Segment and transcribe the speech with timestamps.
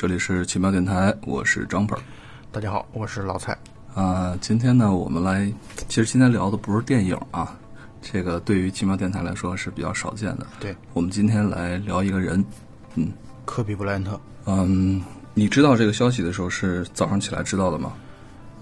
[0.00, 2.00] 这里是奇妙电台，我是张本儿。
[2.50, 3.54] 大家好，我是老蔡。
[3.94, 5.44] 啊，今天呢，我们来，
[5.88, 7.54] 其实今天聊的不是电影啊，
[8.00, 10.46] 这个对于奇妙电台来说是比较少见的。
[10.58, 12.42] 对，我们今天来聊一个人，
[12.94, 13.12] 嗯，
[13.44, 14.18] 科比布莱恩特。
[14.46, 17.92] 嗯，你知道这个消息的时候是早上起来知道的吗？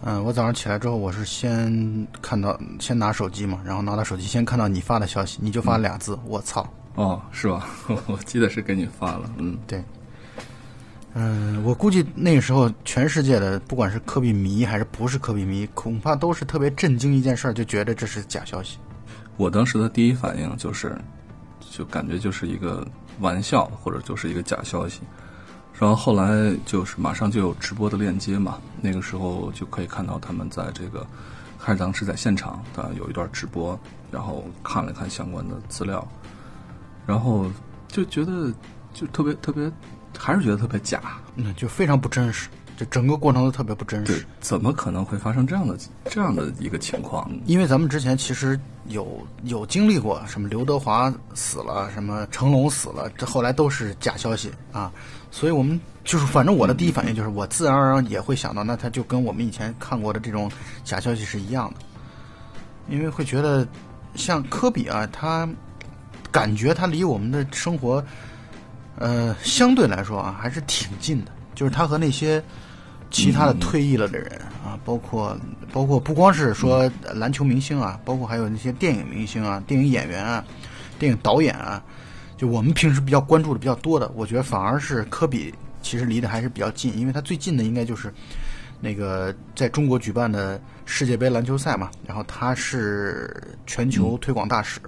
[0.03, 6.69] 嗯，我早上起来之后，我是先看到，先拿手机嘛，然后拿到手机，先看到你发的消息，你就发俩字：我操。
[6.97, 7.69] 哦，是吧？
[8.09, 9.81] 我记得是给你发了，嗯，对。
[11.15, 18.79] 嗯，我估计那个时候，全世界的不管是科比迷还是不是科比迷，恐怕都是特别震惊一件事儿，就觉得这是假消息。
[19.37, 20.97] 我当时的第一反应就是，
[21.61, 22.87] 就感觉就是一个
[23.21, 25.01] 玩笑，或者就是一个假消息。
[25.73, 31.05] 然后后来就是马上就有直播的链接嘛，那个时候就可以看到他们在这个，
[31.57, 33.79] 还是当时在现场的有一段直播，
[34.11, 36.07] 然后看了看相关的资料，
[37.07, 37.51] 然后
[37.89, 38.53] 就觉得
[38.93, 39.73] 就特别特别。
[40.19, 41.01] 还是觉得特别假，
[41.37, 44.27] 嗯，就非常不真实，就整个过程都特别不真实。
[44.41, 45.79] 怎么可能会发生这样的
[46.11, 47.31] 这样的一个情况？
[47.47, 54.93] 因为咱们之前其实有有经历过，什么刘德华死了，什么成龙死了，这后来都是假消息啊。
[55.31, 60.51] 所以我们就是，反正我的第一反应就是，我自然而然也会想到，那他就跟我们以前看过的这种
[60.85, 61.81] 假消息是一样的。
[62.89, 63.67] 因为会觉得，
[64.15, 65.49] 像科比啊，他
[66.33, 68.05] 感觉他离我们的生活。
[68.99, 71.33] 呃，相对来说啊，还是挺近的。
[71.55, 72.43] 就是他和那些
[73.11, 74.31] 其他的退役了的人
[74.65, 75.37] 啊，包括
[75.73, 80.45] 包括不光是说篮球明星啊，包括还有那些电影明星啊、电影演员啊、
[80.99, 81.83] 电影导演啊，
[82.37, 88.13] 就我们平时比较关注的比较多的，我觉得反而是科比其实离得还是比较近，因为他最近的应该就是
[88.81, 93.35] 那个在中国举办的世界杯篮球赛嘛，然后他是
[93.67, 94.81] 全球推广大使。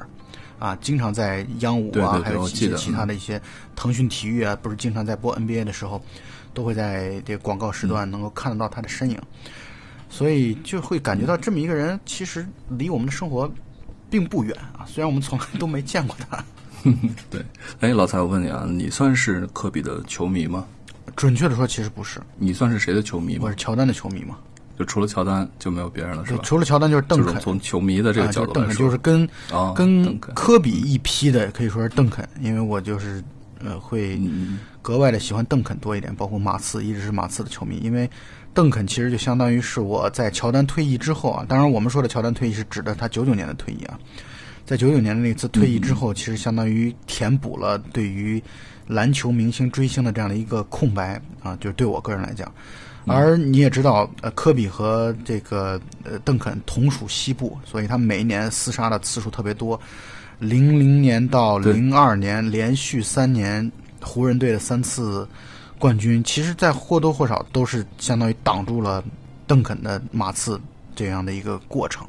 [0.60, 3.41] 啊，经常在央五啊，还有一些其他的一些
[3.75, 6.00] 腾讯体育啊，不是经常在播 NBA 的时候，
[6.54, 9.19] 都会在这个广告时段能够看得到他的身影，
[10.10, 13.50] 所以就会感觉到这么一个人其实离我们的生活
[14.10, 14.84] 并不远啊。
[14.87, 16.44] 虽然我们从来都没见过他。
[17.31, 17.44] 对，
[17.81, 20.66] 哎，老蔡，我问你啊，你算是科比的球迷吗？
[21.16, 22.21] 准确的说，其实不是。
[22.37, 23.41] 你算是谁的球迷吗？
[23.44, 24.38] 我是乔丹的球迷吗？
[24.80, 26.41] 就除了乔丹就没有别人了，是吧？
[26.42, 27.38] 除了乔丹就是邓肯。
[27.38, 29.28] 从球迷的这个角度来说，就是跟
[29.76, 33.22] 跟科比一批的可以说是邓肯，因为我就是
[33.62, 34.18] 呃会
[34.80, 38.08] 格外的喜欢邓肯多一点，包括马刺一直是马刺的球迷，因为
[38.54, 43.98] 邓肯其实就相当于是我在乔丹退役之后啊，当然我们说的乔丹退役是指的他九九年的退役啊，
[44.64, 48.42] 在九九年的那次退役之后，其实相当于填补了对于
[48.86, 52.50] 篮球明星追星的这样的一个空白啊，就是对我个人来讲。
[53.06, 59.81] 而你也知道，呃，科比和这个呃邓肯同属西部，所以他每一年厮杀的次数特别多。
[60.38, 63.71] 零零年到零二年连续三年
[64.03, 65.27] 湖人队的三次
[65.78, 69.03] 冠军，其实，在或多或少都是相当于挡住了
[69.47, 70.60] 邓肯的马刺
[70.94, 72.06] 这样的一个过程。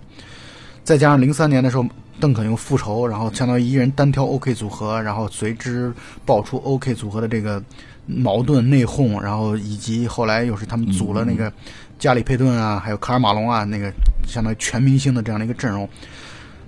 [0.83, 1.85] 再加上零三年的时候，
[2.19, 5.93] 邓肯又复仇，然后相当于一人单挑 OK 组合，然后随之
[6.25, 7.63] 爆出 OK 组合的这个。
[8.05, 11.51] 矛盾内讧，然后以及后来又是他们组了那个
[11.99, 13.91] 加里佩顿啊，还有卡尔马龙啊，那个
[14.27, 15.87] 相当于全明星的这样的一个阵容。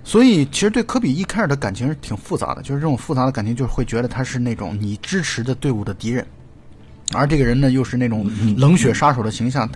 [0.06, 6.26] 所以其实对科比一开始的感情是挺复杂的，就是这种复杂的感情，就是会觉得他是那种你支持的队伍的敌人，
[7.14, 9.66] 而这个人呢又是那种冷血杀手的形象，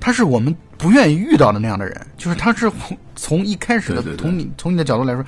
[0.00, 2.72] 他是我们不愿意遇到的那样的人，就是他是
[3.14, 5.22] 从一开始的从你从你的角度来说，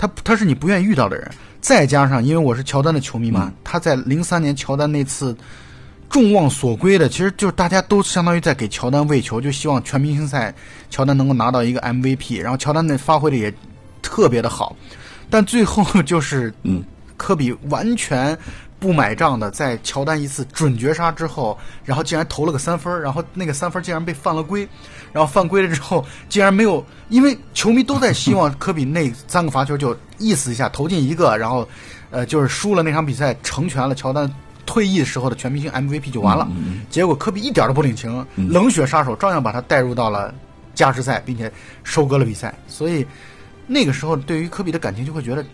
[0.00, 1.30] 他他是你不愿意遇到的人。
[1.60, 5.36] 再加上，因为我是乔丹的球迷嘛，他在零三年乔丹那次
[6.08, 10.54] 众望所归的，其实就是大家都相当于在给乔丹喂球，就希望全明星赛
[10.88, 13.52] 乔丹能够拿到一个 MVP，然后乔丹那发挥的也
[14.00, 14.74] 特别的好，
[15.28, 16.82] 但最后 就是嗯，
[17.18, 18.34] 科比完全
[18.78, 24.66] 不买账的，在乔丹一次准绝杀之后，然后竟然投了个三分，然后那个三分竟然被犯了规。
[25.12, 31.68] 然后犯规了之后，竟然没有，因为球迷都在希望科比那三个罚球就意思一下投进一个，然后，
[32.10, 34.32] 呃，就是输了那场比赛，成全了乔丹
[34.66, 36.48] 退役时候的全明星 MVP 就完了。
[36.90, 40.32] 结果科比一点都不领情，冷血杀手照样把他带入到了
[40.74, 41.50] 加时赛，并且
[41.82, 42.54] 收割了比赛。
[42.68, 43.04] 所以
[43.66, 45.44] 那个时候对于科比的感情就会觉得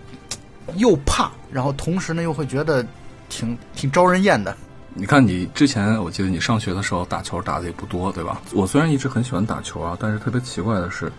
[0.75, 2.85] 又怕，然后同时呢又会觉得
[3.31, 4.55] 挺挺招人厌的。
[4.99, 8.41] 你看，你之前我记得你上学的时候打球打的也不多，对吧？
[8.55, 11.13] 我虽然一直很喜欢打球啊，但是特别奇怪的是，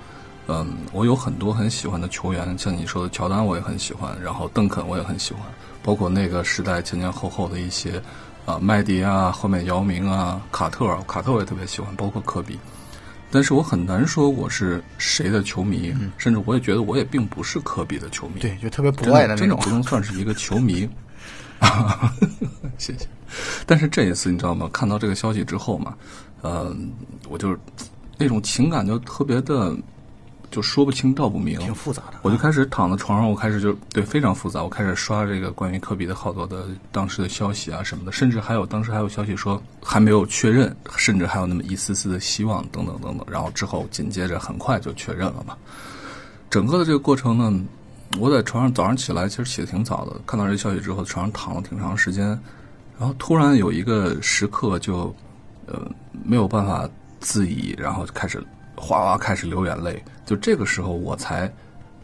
[0.48, 5.44] 嗯，我有很多很喜欢的球员，像你说的乔丹，我也很喜欢，然后邓肯我也很喜欢，
[5.84, 8.02] 包括那个时代前前后后的一些
[8.48, 12.58] 啊麦迪啊，后面姚明啊，卡特，卡特我也特别喜欢，包括科比。
[13.30, 20.90] 但是我很难说我是谁的球迷，甚至我也觉得我也并不是科比的球迷，对，就特别不爱的那种，真的不能算是一个球迷。
[22.80, 23.08] 谢谢。
[23.66, 24.70] 但是这一次你知道吗？
[24.72, 25.96] 看到这个消息之后嘛，
[26.42, 26.76] 呃，
[27.30, 27.58] 我就
[28.18, 29.76] 那种情感就特别的。
[30.50, 32.20] 就说不清道不明，挺复杂的。
[32.22, 34.64] 我就开始躺在床上，我开始就对非常复杂。
[34.64, 43.28] 我开始刷这个关于科比的好多的当时的消息啊什么的，甚至还有当时还有消息说还没有确认，甚至还有那么一丝丝的希望等等等等。
[43.30, 45.54] 然后之后紧接着很快就确认了嘛。
[46.50, 47.66] 整个的这个过程呢，
[48.18, 52.40] 我在床上早上起来其实起的挺早的，看到这消息之后，床上躺了挺长时间，
[53.00, 55.16] 然后突然有一个时刻就
[55.66, 55.90] 呃
[56.26, 56.90] 没有办法
[57.20, 58.44] 自已，然后开始。
[58.80, 61.52] 哗哗开始流眼泪，就这个时候我才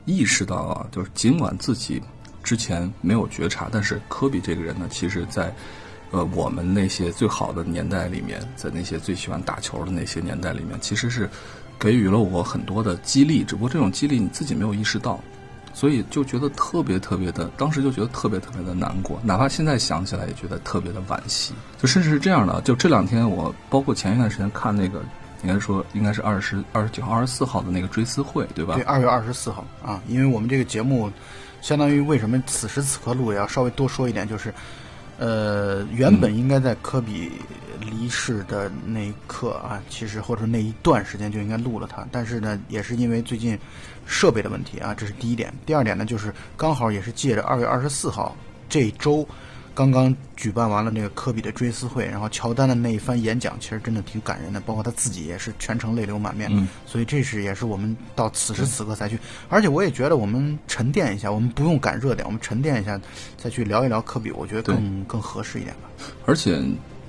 [0.05, 2.01] 意识到啊，就是尽管自己
[2.41, 5.53] 之前没有觉察，但是科比这个人呢，其实，在
[6.09, 11.29] 呃我们那些最好的年代里面，在那些最喜欢打球的那些年代里面，其实是
[11.77, 15.19] 给予了我很多的激励，只不过这种激励你自己没有意识到，
[15.73, 21.53] 所以就觉得特别特别的，当时就觉得特别特别的难过，哪怕现在想起来也觉得特别的惋惜。
[21.81, 25.01] 就甚至是这样的，就这两天我包括前一段时间看那个。
[25.45, 28.75] 应该说，应该是二十二十九号、二十四号的那个追思会，对吧？
[28.75, 31.11] 对，二月二十四号啊，因为我们这个节目，
[31.61, 34.53] 相当于为什么此时此刻录也要稍微多说一点，就是，
[35.17, 37.29] 呃，原本应该在科比
[37.81, 43.59] 离世的那一刻啊，其实或者那一段时间就应该录了他，但是呢，也是因为最近
[44.05, 45.53] 设备的问题啊，这是第一点。
[45.65, 48.35] 第二点呢，就是刚好也是借着二月二十四号
[48.67, 49.27] 这周。
[49.75, 56.47] 刚刚举办完了那个科比的追思会，然后乔丹的那一番演讲，其实真的挺感人的，包括他自己也是全程泪流满面。
[56.53, 59.17] 嗯，所以这是也是我们到此时此刻才去，
[59.49, 63.01] 而且我也觉得我们沉淀一下，我们不用赶热点，我们沉淀一下
[63.35, 65.89] 再去聊一聊科比，我觉得更更合适一点吧。
[66.27, 66.61] 而且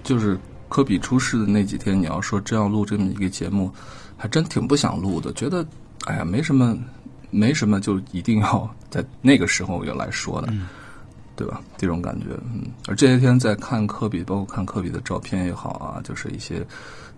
[0.03, 0.39] 就是
[0.71, 3.71] 科比出事的那几天，你要说真要录这么一个节目，
[4.17, 5.67] 还真挺不想录的，觉得
[6.05, 6.77] 哎呀没什么，
[7.31, 10.53] 没什么就一定要在那个时候要来说的。
[11.37, 11.61] 对吧？
[11.77, 12.63] 这种感觉，嗯。
[12.87, 16.65] 而这些天在看科比，包括看科比的照片也好啊，就是一些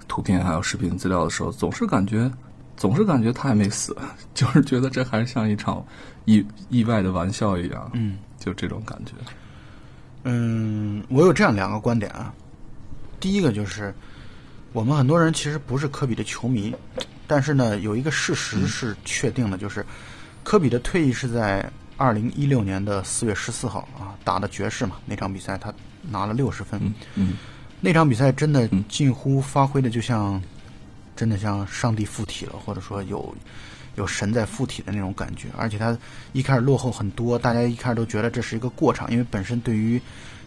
[0.09, 2.33] 图片还有视频资料的时候，总是感觉，
[2.79, 3.95] 总是感觉他还没死，
[4.33, 5.85] 就是觉得这还是像一场
[6.25, 9.13] 意意外的玩笑一样，嗯，就这种感觉。
[10.25, 12.33] 嗯，我有这样两个观点啊。
[13.21, 13.95] 第一个就是，
[14.73, 16.75] 我们很多人其实不是科比的球迷，
[17.27, 19.85] 但是呢，有一个事实是确定的，就是
[20.43, 21.69] 科比的退役是在。
[21.99, 26.79] 二零一六年的四月十四号啊，打的爵士嘛，那场比赛他拿了六十分。
[27.15, 27.39] 嗯，
[27.81, 30.39] 那场比赛真的近乎发挥的就像，
[31.17, 33.35] 真的像上帝附体了，或者说有
[33.95, 35.49] 有神在附体的那种感觉。
[35.57, 35.97] 而且他
[36.35, 39.99] 一开始落后很多，大家一开始都觉得这是一个过场，因为本身对于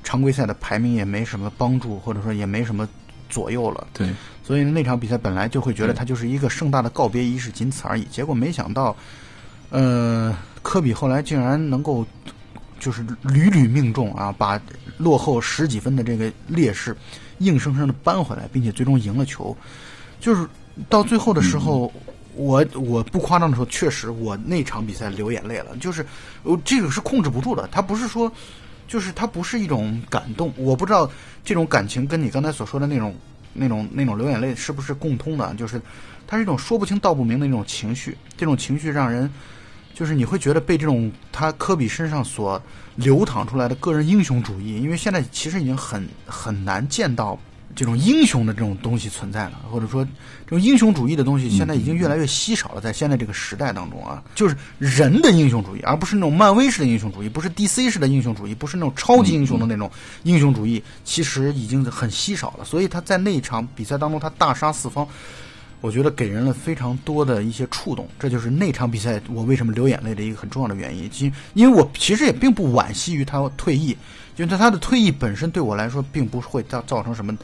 [0.03, 2.87] 常规赛的排名也没什么帮助，或者说也没什么
[3.27, 3.87] 左右了。
[3.91, 4.07] 对，
[4.49, 8.03] 所以那场比赛本来就会觉得他就是一个盛大的告别仪式，仅此而已。
[8.05, 8.97] 结果没想到，
[9.69, 10.35] 呃。
[10.61, 12.05] 科比后来竟然能够，
[12.79, 14.59] 就是屡屡命中啊，把
[14.97, 16.95] 落后十几分的这个劣势
[17.37, 19.55] 硬生生的扳回来，并且最终赢了球。
[20.19, 20.45] 就是
[20.89, 21.91] 到最后的时候，
[22.35, 25.77] 我我不夸张的说，确实我那场比赛流眼泪了。
[25.77, 26.05] 就是
[26.43, 28.29] 我这个是控制不住的，他不是说，
[28.85, 30.51] 就是他不是一种感动。
[30.57, 31.09] 我不知道
[31.45, 33.15] 这种感情跟你刚才所说的那种
[33.53, 35.53] 那种那种流眼泪是不是共通的？
[35.55, 35.81] 就是
[36.27, 39.29] 它是一种说不清道不明的那种情绪，这种情绪让人。
[39.91, 42.61] 就是你会觉得被这种他科比身上所
[42.95, 47.37] 流淌出来的个人英雄主义，因为现在其实已经很很难见到
[47.75, 50.03] 这种英雄的这种东西存在了，或者说
[50.45, 59.89] 这种英雄主义的东西现在已经越来越稀少了，在现在这个时代当中啊，就是人的英雄主义，而不是那种漫威式的英雄主义，不是 DC 式的英雄主义，不是那种超级英雄的那种
[60.23, 62.65] 英雄主义，其实已经很稀少了。
[62.65, 65.07] 所以他在那一场比赛当中，他大杀四方。
[65.81, 71.09] 我觉得给人了非常多的一些触动，这就是那场比赛我为什么流眼泪的一个很重要的原因。
[71.19, 73.95] 因因为我其实也并不惋惜于他退役，
[74.39, 77.37] 因为他他的退役本身对我来说并不会造造成什么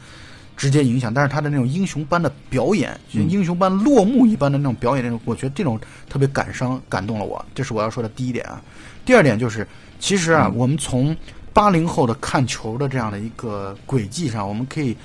[0.56, 1.12] 直接影响。
[1.12, 7.44] 但是他的那种英雄般的表演，就英雄般落幕一般的那种表演，那种我觉得这种特别感伤，感动了我。
[7.54, 8.60] 这是我要说的第一点啊。
[9.04, 9.68] 第二点就是，
[10.00, 11.16] 其实啊，我们从
[11.52, 14.96] 八零后的看球的这样的一个轨迹上，我们可以。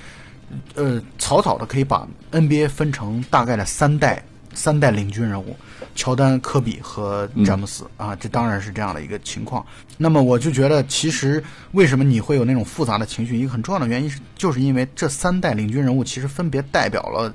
[0.74, 4.22] 呃，草草的可以把 NBA 分成大概的三代
[4.54, 5.56] 三代领军人物，
[5.94, 9.64] 乔丹、科比和詹姆斯啊，这当然是这样的一个情况。
[9.96, 11.42] 那么我就觉得，其实
[11.72, 13.38] 为什么你会有那种复杂的情绪？
[13.38, 17.34] 一个很重要的原因是，就是因为这三代领军人物其实分别代表了，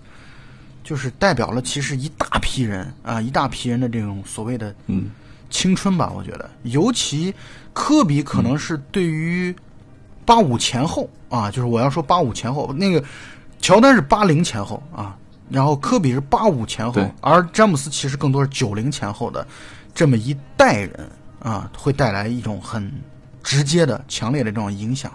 [0.84, 5.12] 就是代表了其实一大批人啊，一大批人的这种所谓的嗯
[5.50, 6.12] 青春吧。
[6.16, 7.34] 我觉得，尤其
[7.74, 9.56] 科比可能是对于。
[10.26, 13.02] 八五前后啊，就是我要说八五前后，那个
[13.62, 15.18] 乔丹是八零前后啊，
[15.50, 19.46] 然后科比是八五前后，而詹姆斯其实更多是九零前后的
[19.94, 22.92] 这么一代人啊，会带来一种很
[23.44, 25.12] 直接的、强烈的这种影响。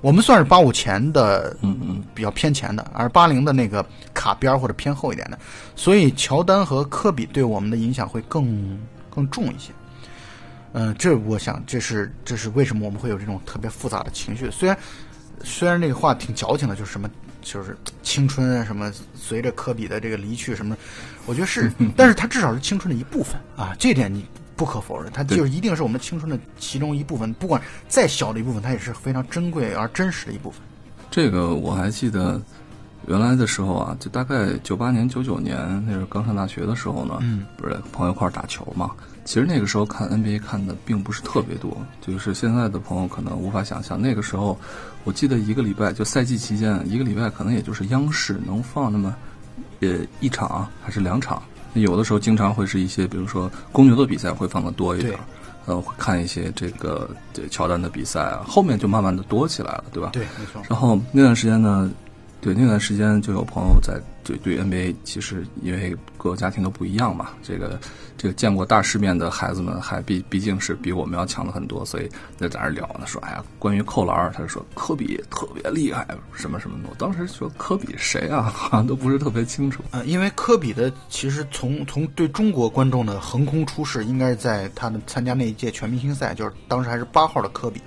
[0.00, 5.38] 我们算是八五前的，嗯嗯，比较偏前的，而八零的那个卡边或者偏后一点的，
[5.74, 9.72] 所以乔丹和科比对我们的影响会更更重一些。
[10.72, 14.50] 嗯，这我想这是这是为什么我们会有这种特别复杂的情绪。
[14.50, 14.76] 虽然
[15.42, 17.08] 虽然这个话挺矫情的，就是什么
[17.44, 20.76] 就是青春啊什么，随着科比的这个离去什么，
[21.26, 24.26] 我觉得是，但是他至少是青春的一部分啊，这点你。
[24.56, 30.60] 不可否认，它就是一定是我们青春的其中一部分，不管再小的一部分，它也是非常珍贵而真实的一部分。
[31.10, 32.40] 这个我还记得，
[33.06, 35.56] 原来的时候啊，就大概九八年、九九年，
[35.86, 38.90] 那时候刚上大学的时候呢，嗯，不是朋友一块打球嘛。
[39.24, 44.58] 其实那个时候看 NBA 看的并不是特别多，就是现在的朋友可能无法想象，那个时候
[45.04, 49.14] 我记得一个礼拜就赛季期间，一个礼拜可能也就是央视能放那么
[49.80, 51.42] 呃一场还是两场。
[51.72, 55.18] 有的时候经常会是一些，比如说公牛的比赛会放的多一点，
[55.66, 60.10] 呃，会看一些这个这乔丹的比赛啊，后面就慢慢的多起来了，对吧？
[60.12, 60.62] 对，没错。
[60.68, 61.90] 然后那段时间呢，
[62.44, 63.98] 对那段时间就有朋友在。
[64.22, 67.78] 对对，NBA 其实因为各个家庭都不一样嘛，这个
[68.16, 72.08] 这个见过大世面的孩子们还毕毕竟是比我们要强的很多，所以
[72.38, 76.88] 在在那聊呢，说哎呀，关于扣篮，他就说科比特别厉害，什么什么的。
[76.88, 78.44] 我当时说科比谁啊？
[78.48, 79.82] 好像都不是特别清楚。
[79.90, 87.78] 呃，因为科比的其实从从对中国观众的横空出世，应该是在他的参加那一届全明星赛，就是当时还是八号的科比。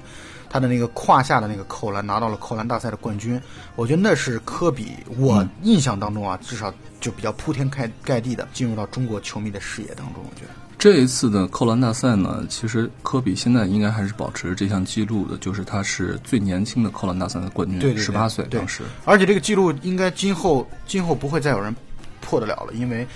[0.50, 3.42] 他的那个胯下的那个扣篮拿到了扣篮大赛的冠军，
[3.76, 4.94] 我觉得那是科比。
[5.18, 10.24] 我印象当中啊，至少就比较铺天盖盖地的进入到中国球迷的视野当中。
[10.24, 18.84] 我觉得这一次的扣篮大赛呢，其实科比现在应该还是保持这项记录的，就是他是最年轻的扣篮大赛的冠军，十八岁当时。
[19.06, 21.76] 而且这个记录应该今后今后不会再有人
[22.22, 23.08] 破得了了，因为。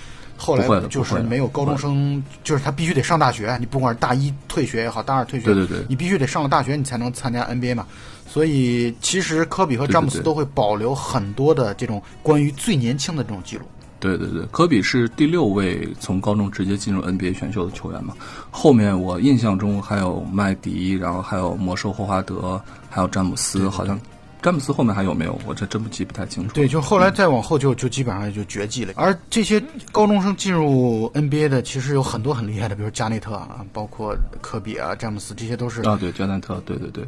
[0.41, 3.55] 后来就是没有高中生，就是他必须得上大学。
[3.59, 7.85] 你不管是大一退学也好，大二退学，对对对，你必须得上了大学，你才能参加 NBA 嘛。
[8.27, 13.63] 所以其实科比和詹姆斯都会保留很多的这种关于最年轻的这种记录。
[13.99, 18.15] 对对对，科比是第六位从高中直接进入 NBA 选秀的球员嘛。
[18.49, 23.99] 后面我印象中还有麦迪，然后还有魔兽霍华德，还有詹姆斯，好像。
[24.41, 25.39] 詹姆斯后面还有没有？
[25.45, 26.55] 我这真不记不太清楚。
[26.55, 28.93] 对，就后来再往后就就基本上就绝迹了。
[28.95, 37.07] 而这些高中生进入 NBA 的，其实有很多很厉害的，比如加内特啊，包括科比啊、詹姆斯，这些都是啊，对，加内特，对对对，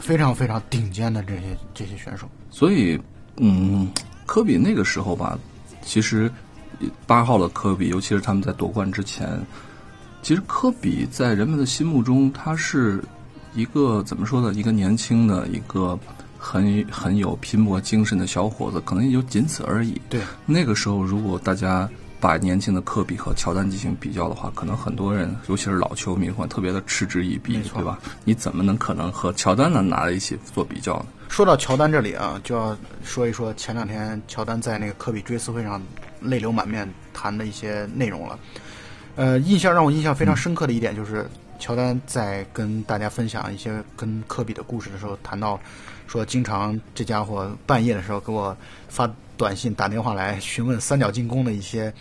[0.00, 2.28] 非常非常顶尖的这些这些选手。
[2.50, 3.00] 所以，
[3.36, 3.88] 嗯，
[4.26, 5.38] 科比那个时候吧，
[5.80, 6.28] 其实
[7.06, 9.40] 八号的科比，尤其是他们在夺冠之前，
[10.22, 13.00] 其实科比在人们的心目中，他是
[13.54, 14.52] 一个怎么说呢？
[14.54, 15.96] 一个年轻的一个。
[16.44, 19.98] 很很有拼搏精神的小伙子，可能也就仅此而已。
[20.10, 21.88] 对，那个时候如果大家
[22.20, 27.98] 把年轻的科比和乔丹进行比较的话，可能很多人，尤其是老球迷，会特别的嗤之以鼻，对吧？
[28.24, 31.06] 你怎么能可能和乔丹呢拿在一起做比较呢？
[31.30, 35.80] 说到乔丹这里啊，就要说一说前两天乔丹在那个科比追思会上
[36.20, 38.38] 泪流满面谈的一些内容了。
[39.16, 41.26] 呃，印象让我印象非常深刻的一点就是，
[41.58, 45.58] 乔丹在跟大家分享一些跟科比的故事的时候谈到。
[46.06, 48.56] 说经常这家伙半夜的时候给我
[48.88, 51.92] 发短信、打电话来询问三角进攻的一些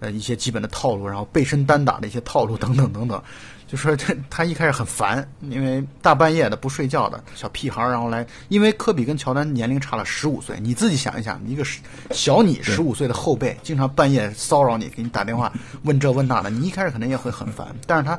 [0.00, 3.22] 呃一些基本的套路，然后背身单打的一些套路等等等等。
[3.66, 11.64] 就说这他一开始很烦，因为大半夜的不睡觉的小屁孩儿，然后来，因为科比跟乔丹年龄差了十五岁，你自己想一想，一个
[12.10, 15.50] 小你十五岁的后辈，经常半夜骚扰你，给你打电话
[15.84, 18.18] 问这问那的，你一开始可能也会很烦，但是他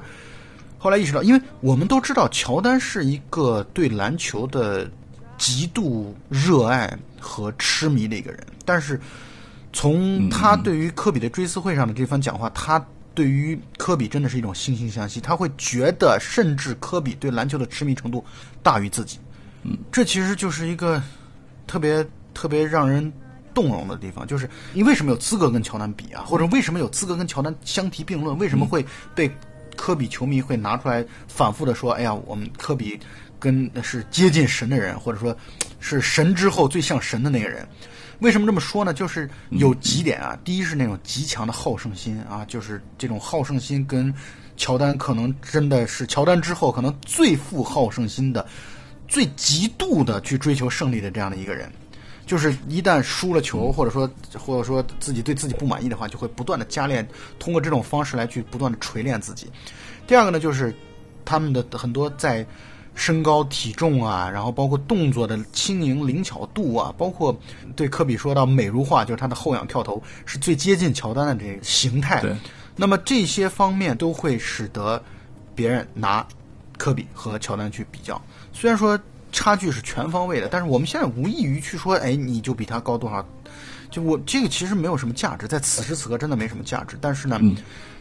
[0.80, 4.90] 后来意识到，因为我们都知道乔丹是一个对篮球的。
[5.44, 8.98] 极度热爱和痴迷的一个人，但是
[9.74, 12.82] 从他对于科比的追思会上的这番讲话，他
[13.14, 15.20] 对于科比真的是一种惺惺相惜。
[15.20, 18.24] 他会觉得，甚至科比对篮球的痴迷程度
[18.62, 19.20] 大于自己。
[19.64, 21.04] 嗯，这其实就是一个
[21.68, 23.12] 特别特别让人
[23.54, 24.26] 动容的地方。
[24.26, 26.24] 就是你为什么有资格跟乔丹比啊？
[26.26, 28.38] 或者为什么有资格跟乔丹相提并论？
[28.40, 29.30] 为什么会被
[29.84, 31.92] 科比球迷会拿出来反复的说？
[31.92, 32.98] 哎呀，我们科比。
[33.38, 35.36] 跟是接近神的人，或者说，
[35.82, 37.68] 是神之后最像神的那个人。
[38.20, 38.94] 为什么这么说呢？
[38.94, 40.40] 就是有几点啊。
[40.46, 44.14] 第一是那种极强的好胜心啊，就是这种好胜心跟
[44.56, 48.48] 乔丹可能真的是乔丹之后可能最富好胜心的、
[49.10, 51.70] 最极度的去追求胜利的这样的一个人。
[52.26, 57.08] 就是一旦输了球，或者说或者说自己对自己不满意的话，就会不断的加练，
[57.40, 59.50] 通过这种方式来去不断的锤炼自己。
[60.08, 60.74] 第二个呢，就是
[61.24, 62.46] 他们的很多在。
[62.96, 67.36] 身高体重啊，然后包括动作的轻盈灵巧度啊，包括
[67.76, 72.22] 对科比说到美如画，就是他的后仰跳投是最接近乔丹的这个形态。
[72.22, 72.38] 对，
[72.76, 75.04] 那么这些方面都会使得
[75.56, 76.24] 别人拿
[76.78, 78.22] 科比和乔丹去比较。
[78.54, 78.96] 虽然说
[79.34, 83.26] 差距是全方位的，但是我们现在无异于去说，哎，你就比他高多少？
[83.90, 86.98] 就我这个其实没有什么价值，在此时此刻真的没什么价值。
[87.02, 87.38] 但是呢，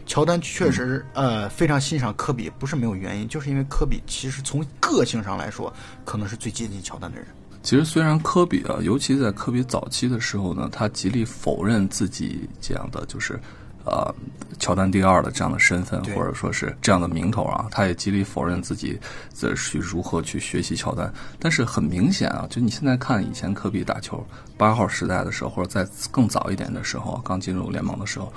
[0.05, 5.73] 乔丹确实呃非常欣赏科比，不是没有原因，就是因为科比其实从个性上来说，
[6.05, 7.27] 可能是最接近乔丹的人。
[7.61, 13.39] 其实虽然科比啊，尤其在科比早期的时候呢，他极力否认自己这样的就是。
[13.85, 14.15] 呃，
[14.59, 18.97] 乔丹第二的这样的身份，或者说是这样的名头啊，他也极力否认自己
[19.33, 21.13] 在去如何去学习乔丹。
[21.37, 24.25] 但是很明显啊，就你现在看以前科比打球
[24.57, 28.31] 八号时代的时候，或者在更早一点的时候，刚进入联盟的时候，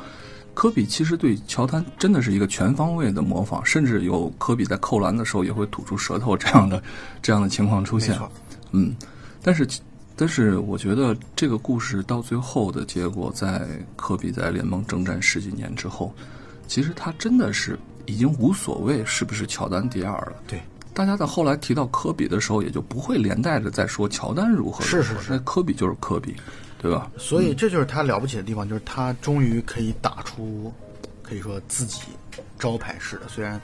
[0.53, 6.83] 科比其实对乔丹真的是一个全方位的模仿，甚至有科比在扣篮的时候也会吐出舌头这样的
[7.23, 8.19] 这样的情况出现。
[8.73, 8.97] 嗯，
[9.43, 9.65] 但是。
[10.19, 16.11] 但是我觉得这个故事到最后的结果，在科比在联盟征战十几年之后，
[16.67, 20.37] 其实他真的是已经无所谓是不是乔丹第二了。
[20.47, 20.59] 对，
[20.95, 24.83] 大家在后来提到科比的时候，也就不会连带着再说乔丹如何。
[24.83, 26.35] 是是是，那科比就是科比，
[26.81, 27.11] 对吧？
[27.19, 30.73] 所以这就是他了不起的地方，就是他终于可以打出
[31.23, 32.01] 可以说自己
[32.59, 33.61] 招牌式的，虽然。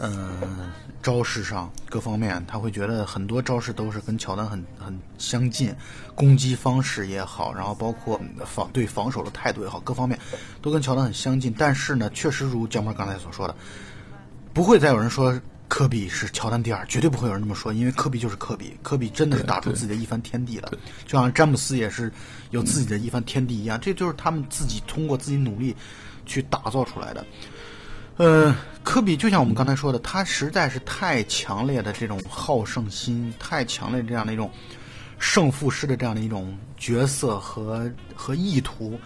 [0.00, 5.74] 嗯，招式上各方面，他会觉得很多招式都是跟乔丹很很相近，
[6.14, 10.18] 攻击方式也好，然后包括防对防守的态度也好，各方面
[10.60, 11.54] 都跟乔丹很相近。
[11.56, 13.54] 但是呢，确实如姜波刚才所说的，
[14.52, 20.70] 不会再有人说科比是乔丹第二，绝对不会有人这么说，因为科比就是科比，科比真的是打出自己的一番天地了，
[21.06, 22.12] 就像詹姆斯也是
[22.50, 25.74] 有自己的一番天地一样，这就是他们自己通过自己努力
[26.24, 27.24] 去打造出来的。
[28.18, 34.50] 呃，科比就像我们刚才说的，他实在是太强烈的这种好胜心，太强烈这样的一种
[35.18, 38.98] 胜负师的这样的一种角色和和意图，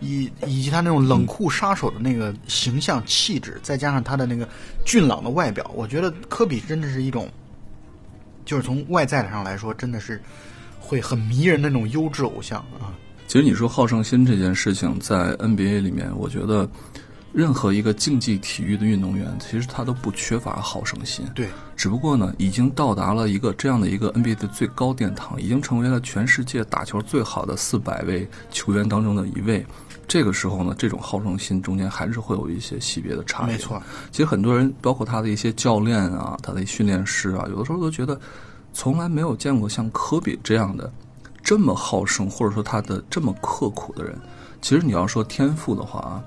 [0.00, 4.48] 以以及他那种冷酷杀手的那个形象气质，再加上他的那个
[4.84, 7.28] 俊朗的外表，我觉得科比真的是一种，
[8.44, 10.20] 就是从外在上来说，真的是
[10.80, 12.90] 会很迷人的那种优质偶像啊。
[13.28, 16.68] 其实你说好胜心这件事情，在 NBA 里面，我觉得。
[17.32, 21.26] 任何一个竞技体育的运动员，其实他都不缺乏好胜心。
[21.34, 29.64] 对，只不过呢，已经到达了一个这样的一个 NBA 的最高殿堂，已经成为了全世界打球最好的四百位球员当中的一位。
[30.08, 33.52] 这个时候呢，这种好胜心中间还是会有一些细别的差别。
[33.52, 38.18] 没错，其实很多人，包括他的一些教练啊，他的训练师啊，有的时候都觉得，
[38.72, 40.90] 从来没有见过像科比这样的
[41.42, 44.18] 这么好胜，或者说他的这么刻苦的人。
[44.62, 46.24] 其实你要说天赋的话啊。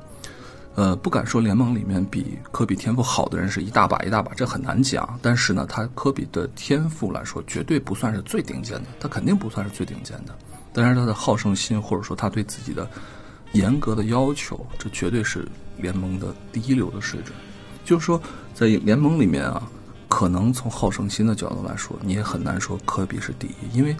[0.73, 5.19] 呃，不敢说联盟里面比科比天赋好的人是一大把一大把，这很难讲。
[5.21, 10.33] 但是呢，他科比的天赋来说，绝对不算是最顶尖的，他肯定不算是最顶尖的。
[10.71, 12.89] 但是他的好胜心，或者说他对自己的
[13.51, 15.45] 严格的要求，这绝对是
[15.77, 17.35] 联盟的第一流的水准。
[17.83, 18.21] 就是说，
[18.53, 19.69] 在联盟里面啊，
[20.07, 23.95] 可能从好胜心的角度来说，你也很难说科比是第一，因为。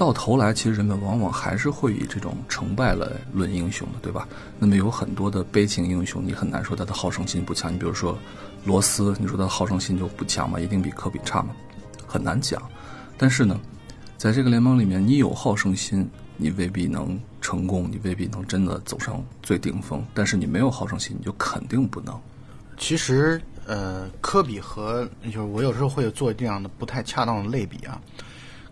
[0.00, 4.26] 到头来，其实人们往往还是会以这种成败来论英雄的，对吧？
[4.58, 7.70] 那么有很多的悲情英雄，你很难说他的好胜心不强。
[7.70, 8.18] 你比如说
[8.64, 10.58] 罗斯，你说他的好胜心就不强吗？
[10.58, 11.54] 一定比科比差吗？
[12.06, 12.62] 很难讲。
[13.18, 13.60] 但是呢，
[14.16, 16.08] 在这个联盟里面，你有好胜心，
[16.38, 20.02] 你未必能成功，你未必能真的走上最顶峰。
[20.14, 22.18] 但是你没有好胜心，你就肯定不能。
[22.78, 28.00] 其实，呃，科比和就是我有时候会做这样的不太恰当的类比啊。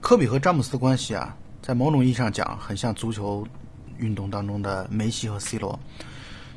[0.01, 3.47] 科比和詹姆斯的关系啊，在某种意义上讲，很像足球
[3.99, 5.79] 运动当中的梅西和 C 罗。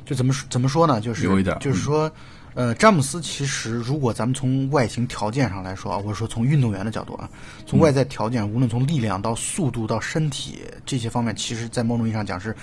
[0.04, 1.00] 就怎么怎么说呢？
[1.00, 2.10] 就是有一点，就是说，
[2.54, 7.30] 呃，詹姆斯其实如果咱们从外形条件上来说，或者说从运动员的角度啊，
[7.66, 12.54] 从外在条件，无论从力量到速度到身体这些方面，其实在某种意义上讲是，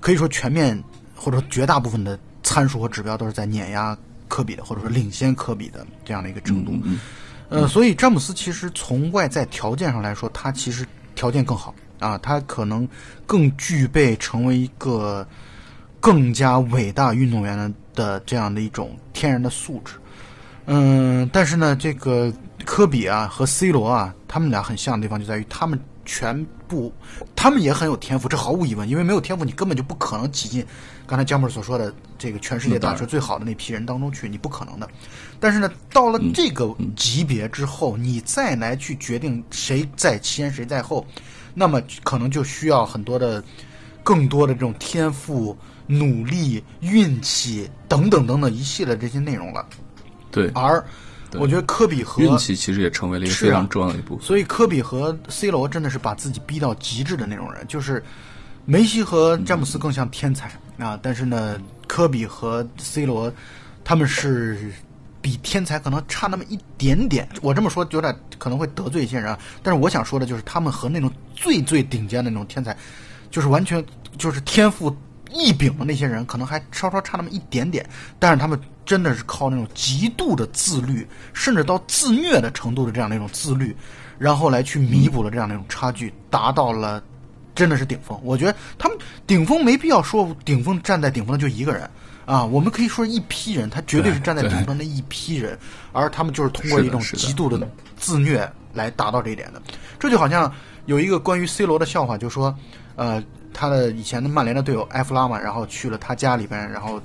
[0.00, 0.76] 可以说全面
[1.14, 6.72] 或者说绝大部分的参数和指标都是在碾压科比的，或者说领先科比的这样的一个程度。
[7.52, 12.88] 呃，所以詹姆斯其实从外在条件上来说，他其实条件更好啊，他可能
[13.26, 15.26] 更具备成为一个
[16.00, 19.94] 更加伟大运动员的的这样的一种天然的素质。
[20.66, 22.32] 嗯，但是呢，这个
[22.64, 25.78] 科比啊和 C 罗啊，他们俩很像的地方就在于他们。
[26.04, 26.92] 全部，
[27.34, 28.88] 他们也很有天赋，这毫无疑问。
[28.88, 30.64] 因为没有天赋，你根本就不可能挤进
[31.06, 34.88] 刚才姜博所说的这个全世界打球最好的那批人当中去，你不可能的。
[35.38, 41.06] 但是呢，到了这个级别之后，你再来去决定谁在先谁在后，
[41.54, 43.42] 那么可能就需要很多的、
[44.02, 49.66] 更多的这种天赋、努力、运气等等等等一系列这些内容了。
[50.30, 50.84] 对，而。
[51.40, 54.24] 我觉得科比和运气其实也成为了一个非常重要的一部分。
[54.24, 57.66] 所以科比和 C 罗真的是把自己逼到极致的那种人。
[57.66, 58.02] 就是
[58.64, 63.32] 梅西和詹姆斯更像天才啊，但是呢，科比和 C 罗
[63.84, 64.72] 他们是
[65.20, 67.28] 比天才可能差那么一点点。
[67.40, 72.76] 我这么说有点可能会得罪一些人啊，但是我想说的就是，他们和那种最最顶尖的那种天才，
[73.30, 73.84] 就是完全
[74.18, 74.94] 就是天赋
[75.32, 77.88] 异禀的那些人，可能还稍稍差那么一点点。
[78.18, 83.76] 但是他们真的是靠那种极度的自律，甚至到自虐的程度的这样的一种自律，
[84.18, 87.02] 然后来去弥补了这样的一种差距，达到了
[87.54, 88.18] 真的是顶峰。
[88.22, 91.88] 我觉得他们顶峰没必要说顶峰站在顶峰的就一个人。
[92.24, 95.58] 啊，我们可以说一批人，他绝对是站在顶峰的一批人，
[95.90, 99.60] 而他们就是通过一种极度的自虐来达到这一点的。
[99.98, 100.50] 这就好像
[100.86, 102.56] 有一个关于 C 罗的笑话，就说，
[102.94, 103.20] 呃，
[103.52, 107.00] 他的以前的曼联的队友埃弗拉嘛，然后去了他家里边，然后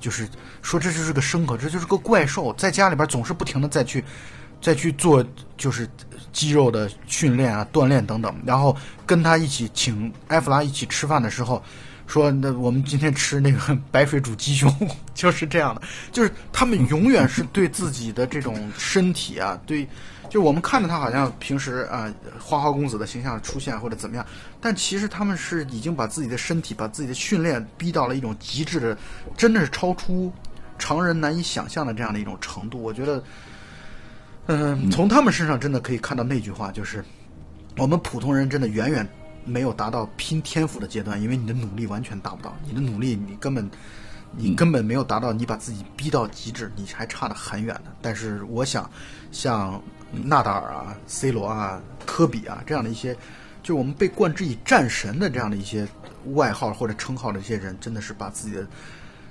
[0.00, 0.28] 就是
[0.62, 4.04] 说这就是个牲口，这就是个怪兽，在家里边总是不停的再去
[4.60, 5.24] 再去做
[5.56, 5.88] 就是
[6.32, 11.62] 肌肉的训练啊、锻炼等等，然后跟他一起请埃弗拉一起吃饭的时候。
[12.06, 13.58] 说那我们今天吃那个
[13.90, 14.70] 白水煮鸡胸，
[15.14, 15.80] 就是这样的，
[16.12, 19.88] 就是他们永远是对自己的这种身体啊，对，
[20.34, 24.26] 就我们看着他好像平时啊花花公子的形象出现或者怎么样，
[24.60, 28.98] 但其实他们是已经把自己的身体、把自己的训练逼到了一种极致的，
[29.36, 30.32] 真的是超出
[30.76, 32.82] 常人难以想象的这样的一种程度。
[32.82, 33.22] 我觉得，
[34.46, 37.04] 嗯，从他们身上真的可以看到那句话，就是
[37.76, 39.08] 我们普通人真的远远。
[39.46, 42.56] 没有达到拼天赋的阶段，因为你的努力完全达不到。
[42.66, 43.70] 你的努力，你根本，
[44.32, 47.92] 你根本没有达到，你把自己逼到极致，你还差得很远的。
[48.00, 48.90] 但是，我想，
[49.30, 49.78] 像
[50.22, 53.16] 纳达尔啊、C 罗啊、科比啊这样的一些，
[53.62, 55.86] 就我们被冠之以战神的这样的一些
[56.34, 58.62] 外号或者称号的一些人，真的是把自己的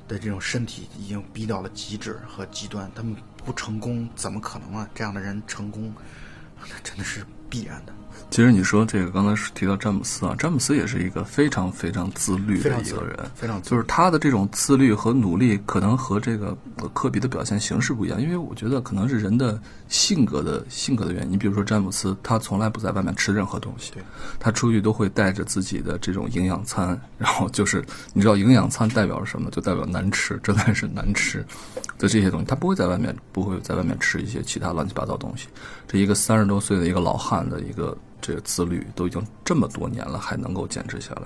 [0.08, 2.92] 的这种身体已经逼到了极致和极端。
[2.94, 3.16] 他们
[3.46, 4.90] 不成功怎么可能啊？
[4.94, 5.94] 这样的人成功，
[6.70, 7.94] 那真的是必然的。
[8.30, 16.58] 其实你说这个，刚才是提到詹姆斯啊，詹姆斯也是一个非常非常自律的一个人，非常就是他的这种自律和努力，可能和这个
[16.94, 21.34] 科比的表现形式不一样，因为我觉得可能是人的性格的性格的原因。
[21.34, 23.94] 你比如说詹姆斯，他从来不在外面吃任何东西，
[24.40, 29.52] 他出去都会带着自己的这种营养餐，然后就是你知道营养餐代表着什么？
[29.52, 31.46] 就代表难吃，真的是难吃
[32.00, 35.48] 的这些东西，他不会在外面不会在外面吃一些其他乱七八糟东西。
[35.88, 37.96] 这一个三十多岁的一个老汉的一个。
[38.24, 41.24] 这个自律都已经这么多年了，还能够坚持下来。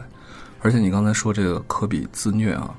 [0.61, 2.73] 而且你刚才说这个科比自虐啊，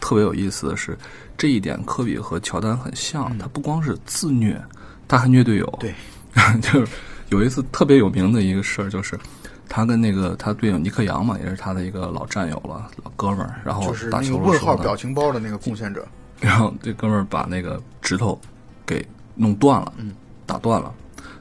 [0.00, 0.96] 特别有意思的是，
[1.36, 3.36] 这一点科比和乔丹很像。
[3.36, 4.58] 他不光是自虐，
[5.06, 5.78] 他还虐队友。
[5.78, 5.94] 对，
[6.62, 6.92] 就是
[7.28, 9.20] 有一次特别有名的一个事儿，就是
[9.68, 13.60] 他跟那个他队友尼克杨嘛，也是他的一个老战友了，老哥们儿。
[13.62, 16.08] 然后打球问号表情包的那个贡献者。
[16.40, 18.40] 然后这哥们儿把那个指头
[18.86, 20.14] 给弄断了，嗯，
[20.46, 20.90] 打断了。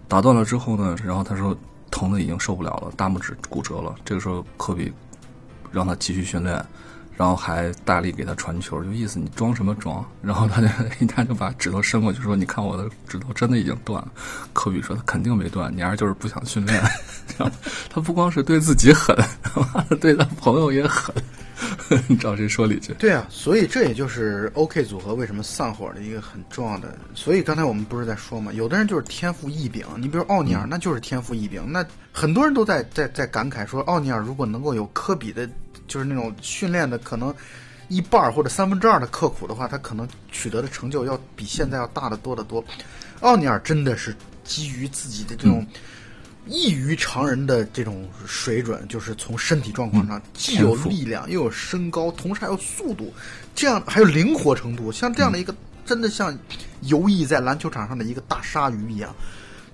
[0.10, 1.58] 打断了之后呢，然后他说。
[1.90, 3.96] 疼的已经受不了了，大拇指骨折了。
[4.04, 4.94] 这个时候，科比
[5.72, 6.66] 让他继续训练，
[7.20, 10.06] 然后还大力给他传球，就意思你装什么装？
[10.22, 10.68] 然后他就
[11.02, 14.10] 一下就把指头伸过去说：“你看我的指头真的已经断了。”
[14.54, 16.82] 科比说：“他肯定没断，你还是就是不想训练。
[17.92, 19.14] ”他不光是对自己狠，
[20.00, 21.14] 对他朋友也狠。
[22.08, 22.94] 你找谁说理去？
[22.94, 26.96] 对啊，所以这也就是 OK 组合为什么散伙的一个很重要的。
[27.14, 31.62] 所以刚才我们不是在说嘛，有的人就是天赋异禀，你比如奥尼尔，那就是天赋异禀。
[31.70, 35.50] 那很多人都在在在感慨说，奥尼尔如果能够有科比的，
[35.90, 37.36] 就是那种训练的可能
[37.90, 42.64] 一半或者三分之二的刻苦的话，他可能取得的成就要比现在要大得多得多。
[43.20, 45.68] 奥尼尔真的是基于自己的这种。
[46.48, 53.14] 异于常人的这种水准，就是从身体状况上，既有力量，又有身高，同时还有速度，
[53.54, 54.92] 这样还有灵活程度。
[54.92, 55.54] 像这样的一个，
[55.86, 56.36] 真的像
[56.82, 59.14] 游弋在篮球场上的一个大鲨鱼一样，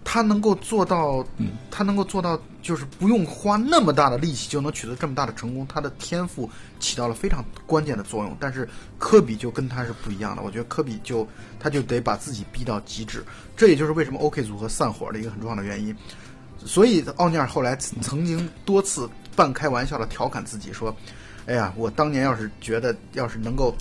[0.06, 1.26] 他能够做到，
[1.70, 5.66] 他能够做到，就是不用花那么大的力气就能取得这么大的成功。
[5.68, 8.38] 他的天赋起到了非常关键的作用。
[8.40, 11.28] 但是科比就跟他是不一样的，我觉得科比就
[11.60, 13.26] 他就得把自己逼到极致。
[13.58, 15.94] 这也就是为什么 OK 组合散伙的一个很重要的原因。
[16.64, 20.96] 所以奥尼尔后来曾经多次半开玩笑的调侃自己说
[21.46, 23.76] ：“哎呀，我当年要是觉得要是能够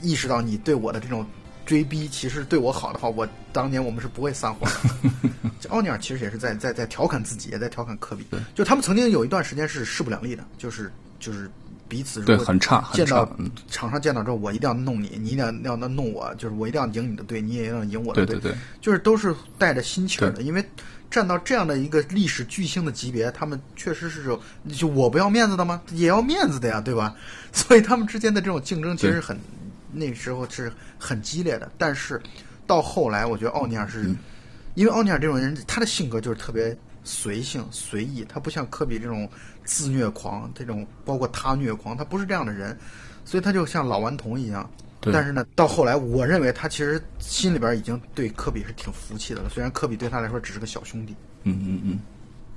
[0.00, 1.26] 意识到你对我的这种
[1.70, 5.30] 追逼其实对我好的话，我当年我们是不会撒谎的。
[5.70, 8.26] ”奥尼尔其实也是在在在调侃自己，也在调侃科比。
[8.56, 11.48] 就他们曾经有一段时间是势不两立的，就是就是
[11.86, 13.24] 彼此对很差，见到
[13.70, 20.64] 场上见到之后，我一定要弄你，你一定要要能弄我，就是我一定要赢你的队，你也要赢我的队，对对对，就是都是带着心气儿的，因为。
[21.10, 24.40] 站到这样的一个历史巨星的级别，他们确实是就
[24.72, 25.82] 就我不要面子的吗？
[25.90, 27.16] 也要面子的呀，对吧？
[27.52, 29.36] 所以他们之间的这种竞争其实很
[29.92, 31.70] 那时候是很激烈的。
[31.76, 32.20] 但是
[32.66, 34.14] 到后来，我觉得奥尼尔是
[34.74, 39.28] 因为奥尼尔这种人，他的性格就是特别随性随意，他不像科比这种
[39.64, 42.76] 自虐狂，这种包括他虐狂，他不是这样的人，
[43.24, 49.48] 所以他就像老顽童一样，但是呢，到后来，我认为他其实心里边已经对科比是挺服气的了。
[49.48, 51.16] 虽然科比对他来说只是个小兄弟。
[51.44, 51.98] 嗯嗯嗯。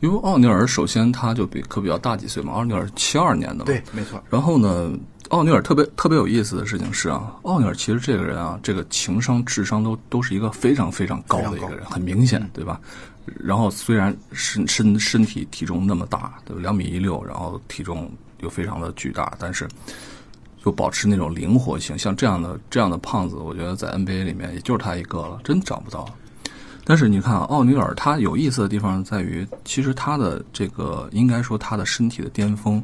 [0.04, 3.64] 因为奥尼尔首先他就比科比要大几岁嘛，奥尼尔七二年的嘛。
[3.64, 4.22] 对，没错。
[4.30, 4.92] 然后呢，
[5.30, 12.82] 奥尼尔特别特别有意思的事情是啊，奥尼尔其实这个人啊，这个情商、智商都都是一个非常非常高的一个人，很明显，对吧？
[13.26, 16.62] 然后虽然身身身体体重那么大，对吧？
[16.62, 18.12] 两米一六，然后体重
[18.42, 19.66] 又非常的巨大，但是
[20.66, 21.98] 又保持那种灵活性。
[21.98, 26.06] 像这样的这样的胖子，我觉得在 NBA 里面也就是他一个了，真找不到。
[26.86, 32.84] 但是你看啊，奥尼尔他有意思的地方在于，其实他的这个应该说他的身体的巅峰，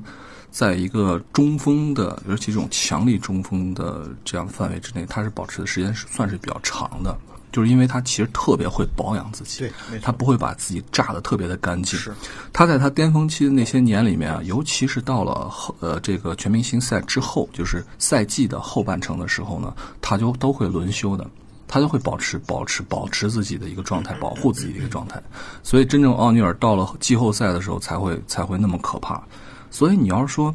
[0.52, 7.18] 在一个中锋的，尤其这种强力中锋的这样范围之内，他是保持的时间是算是比较长的。
[7.52, 11.98] 就是因为他其实特别会保养自己，对，他不会把自己炸的特别的干净。
[11.98, 12.14] 是，
[12.54, 21.26] 他在他巅峰期的那些年里面啊，尤其是到了后呃这个全明星赛之后，就是赛季的后半程的时候呢，他就都会轮休的，
[21.70, 25.24] 他就会保持保持保持自己的一个状态，保护自己的一个状态。
[25.64, 29.24] 所以真正奥尼尔到了季后赛的时候才会才会那么可怕。
[29.72, 30.54] 所以你要是说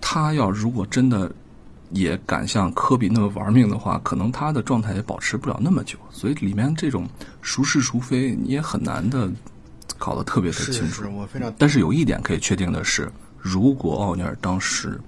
[0.00, 1.28] 他要如果真的。
[1.92, 5.98] 也敢像科比那么玩命的话，可能他的状态也保持不了那么久。
[6.08, 7.04] 所以里面这种
[7.42, 9.28] 孰是孰非，你也很难的
[9.98, 11.02] 搞得特别的清楚。
[11.12, 11.52] 我非常。
[11.58, 15.00] 但是有一点可以确定的是，如果奥尼尔当时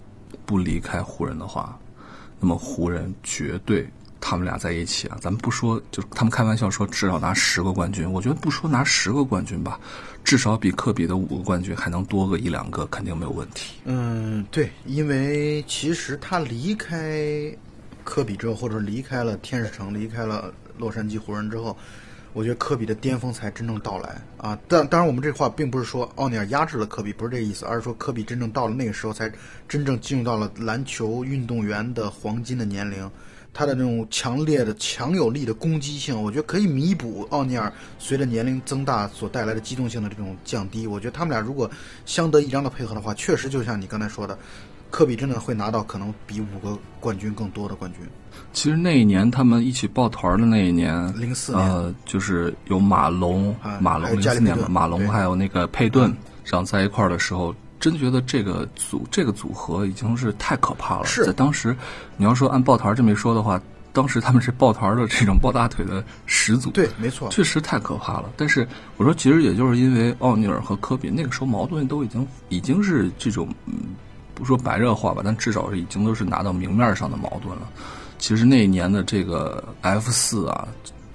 [0.45, 1.79] 不离开湖人的话，
[2.41, 3.89] 那么湖人绝对。
[4.25, 8.11] 他们俩在一起啊，咱们不说，就他们开玩笑说至少拿十个冠军。
[8.11, 9.81] 我觉得不说拿十个冠军吧，
[10.23, 13.75] 至少比科比的五个冠军还能多个一两个，肯定没有问题。
[13.85, 17.53] 嗯，对，因为其实他离开
[18.05, 21.77] 科比之后，或者离开了天使城，离开了洛杉矶湖人之后，
[22.33, 24.57] 我觉得科比的巅峰才真正到来啊。
[24.69, 29.29] 但当然，我们这话并不是说奥尼尔压制了科比，不是这个意思，而是说科比真正到了那个时候，才
[29.69, 33.11] 真正进入到了篮球运动员的黄金的年龄。
[33.55, 40.87] 他的那种强烈的、强有力的攻击性，我觉得可以弥补奥尼尔随着年龄增大所带来的机动性的这种降低。
[40.87, 41.71] 我觉得他们俩如果
[42.07, 44.39] 相得益彰的配合的话，确实就像你刚才说的，
[44.91, 48.01] 科比真的会拿到可能比五个冠军更多的冠军。
[48.55, 57.55] 其实那一年他们一起抱团的那一年，零四年，呃，就是有马龙、马龙零四年嘛，马龙还有那个佩顿，然后在一块儿的时候。
[57.83, 61.05] 真觉得这个组这个组合已经是太可怕了。
[61.05, 61.77] 是在当时，
[62.17, 63.61] 你要说按抱团这么一说的话，
[63.93, 66.71] 当时他们是抱团的这种抱大腿的始祖。
[66.71, 68.31] 对，没错，确实太可怕了。
[68.37, 68.67] 但是
[68.97, 73.49] 我说，其实也就是因为奥尼尔和科比那个时候矛盾都已经已经是这种，
[74.33, 77.69] 不说白热化吧，但至少是已经都是拿到明面上的矛盾了。
[78.17, 80.69] 其实那一年的这个 F 四啊，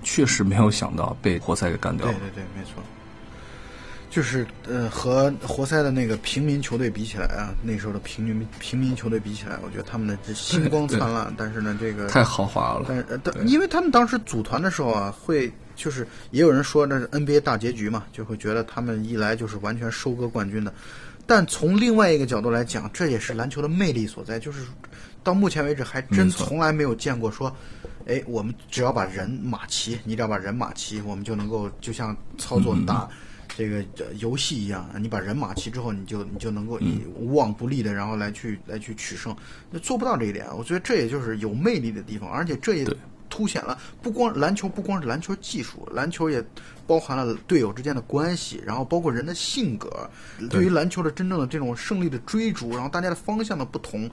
[0.04, 2.12] 确实没有想到被活塞给干掉了。
[2.12, 2.84] 对对对，没错。
[4.10, 11.34] 就是呃，和活塞的那个平民球队比起来啊，那时候的平民平民球队比起来，我觉得他们的这星光灿烂。
[11.38, 12.86] 但是呢，这个太豪华了。
[12.88, 20.74] 但是，但因为他们当时组团的时候啊，会就是也有人说那是 NBA 大结局嘛，就会觉得他们一来就是完全收割冠军的。
[21.26, 24.62] 但从另外一个角度来讲，这也是篮球的魅力所在，就是
[25.22, 27.54] 到目前为止还真从来没有见过说，
[28.08, 33.10] 哎，我们只要把人马齐，你只要把人马齐，我们就能够就像操作打。
[33.58, 33.84] 这个
[34.20, 39.36] 游戏一样，你把人马齐之后，你就你就能够以无往不利的，然后来去来去取胜。
[39.72, 42.88] 那做不到这一点，我觉得这也就是有魅力的地方，而且这也
[43.32, 46.44] 凸显了不光篮球不光是篮球技术，篮球也
[46.86, 50.08] 包含了队友之间的关系，然后包括人的性格，
[50.52, 54.08] 对于篮球的真正的这种胜利的追逐，然后大家的方向的不同。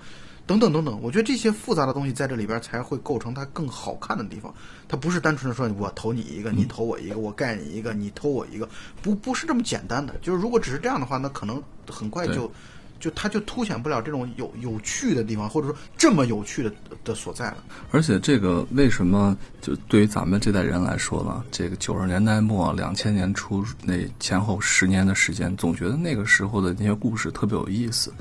[0.46, 4.52] 等等等等，我觉得这些复杂的东西在这里边才会构成它更好看的地方。
[4.86, 8.68] 它不是单纯的说我投你一个，你投我一个，我盖你一个，你投我一个，
[9.00, 10.14] 不不是这么简单的。
[10.20, 12.52] 就是如果只是这样的话，那可能很快就
[13.00, 16.70] 就它就凸显不了这种有有趣的地方，或者说这么有趣的
[17.02, 17.64] 的所在了。
[17.90, 21.42] 而且这个为什么就对于咱们这代人来说呢？
[21.50, 28.12] 这个九十年代末、两千年初那前后十年的时间，总觉得那个时候的那些故事特别有意思，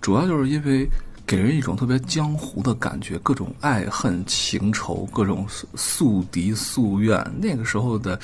[0.00, 0.88] 主要就是因为。
[1.30, 7.24] 给人一种特别江湖的感觉，各种爱恨情仇，各种宿敌夙愿。
[7.40, 8.18] 那个时候的，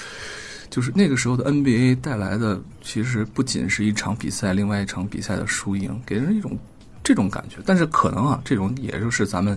[0.69, 6.59] 就是那个时候的 NBA 带来的，其实不仅是一场比赛，另外一场比赛的输赢，给人一种
[7.05, 7.59] 这种感觉。
[7.65, 9.57] 但是可能啊，这种也就是咱们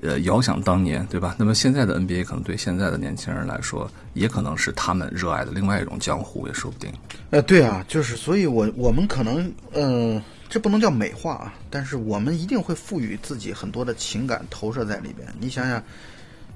[0.00, 1.36] 呃遥想当年，对吧？
[1.38, 6.90] 那么现在的 NBA 可能对现在的年轻人来说，也可能是他们热爱的另外一种江湖，也说不定。
[7.28, 10.22] 呃，对啊，就是，所以我我们可能嗯。
[10.48, 15.28] 这不能叫美化啊，但是我们一定会赋予自己很多的情感投射在里边。
[15.38, 15.82] 你想想，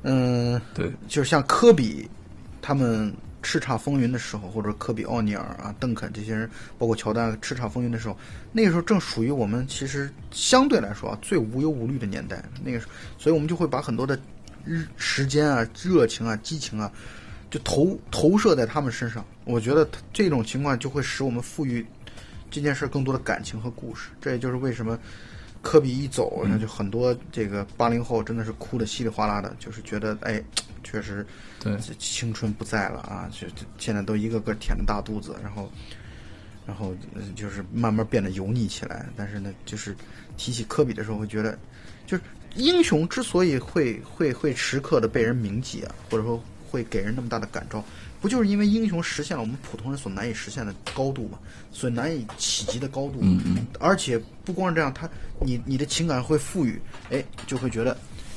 [0.02, 2.08] 嗯，对，就是像科比
[2.62, 8.16] 他们叱咤风云的时候，或者科比、奥尼尔啊、邓肯这些人，包括乔丹叱咤风云的时候，
[8.50, 12.42] 那个时候正属于我们其实相对来说啊最无忧无虑的年代。
[12.64, 14.18] 那个时候，所以我们就会把很多的
[14.64, 16.90] 日时间啊、热情啊、激情啊，
[17.50, 19.24] 就投投射在他们身上。
[19.44, 21.84] 我觉得这种情况就会使我们赋予
[22.52, 24.10] 这件事更多的感情和故事。
[24.20, 24.96] 这也就是为什么
[25.60, 30.40] 科比一走，那就很多这个八零后真的是哭的稀里哗啦的，就是觉得哎。
[30.84, 31.24] 确实，
[31.60, 33.30] 对，青春不在了啊！
[33.30, 33.46] 就
[33.78, 35.70] 现在都一个个舔着大肚子，然后，
[36.66, 36.92] 然后
[37.36, 39.06] 就是慢慢变得油腻起来。
[39.16, 39.96] 但是呢，就是
[40.36, 41.56] 提起科比的时候，会觉得，
[42.04, 42.22] 就是
[42.56, 47.82] 英雄之所以会会会时刻的被人铭记啊，或者说会给人那么大的感召，
[48.22, 51.38] 不就是因为英雄实现了我们普通人所难以实现的高度嘛？
[51.72, 53.18] 所以难以企及的高度。
[53.20, 53.66] 嗯嗯。
[53.78, 55.06] 而且不光是这样，他
[55.40, 56.80] 你你的情感会赋予，
[57.10, 57.94] 哎，就会觉得。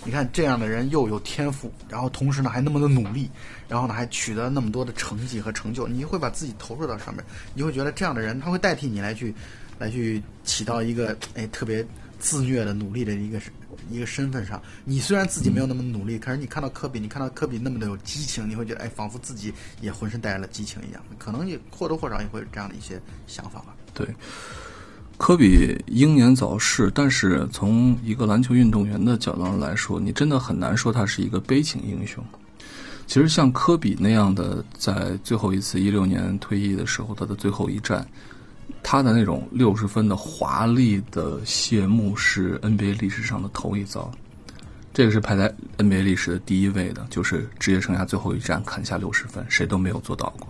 [0.08, 3.28] 你看这样的人又有天赋，然后同时呢还那么的努力，
[3.68, 9.34] 然后呢还取得那么多的成绩和成就，你会把自己投入到上面，你会觉得这样的人他会代替你来去，
[9.80, 11.84] 来去起到一个哎特别
[12.26, 13.40] 自虐的努力的一个
[13.92, 14.60] 一个身份上。
[14.84, 23.76] 你虽然自己没有那么努力，可是你看到科比，你看到科比那么的有激情，你会觉得哎仿佛自己也浑身带来了激情一样，可能也或多或少也会有这样的一些想法吧。
[23.94, 24.08] 对。
[25.18, 32.22] 科比英年早逝，但是从一个篮球运动员的角度上来说，你真的很难说他是一个悲情英雄。
[33.08, 38.06] 其实像科比那样的，在最后一次一六年退役的时候，他的最后一战，
[38.88, 44.12] 他的那种六十分的华丽的谢幕是 NBA 历史上的头一遭。
[44.94, 50.48] 这个是排在 NBA 历史的第一位的，就是职业生涯最后一战砍下六十分，谁都没有做到过。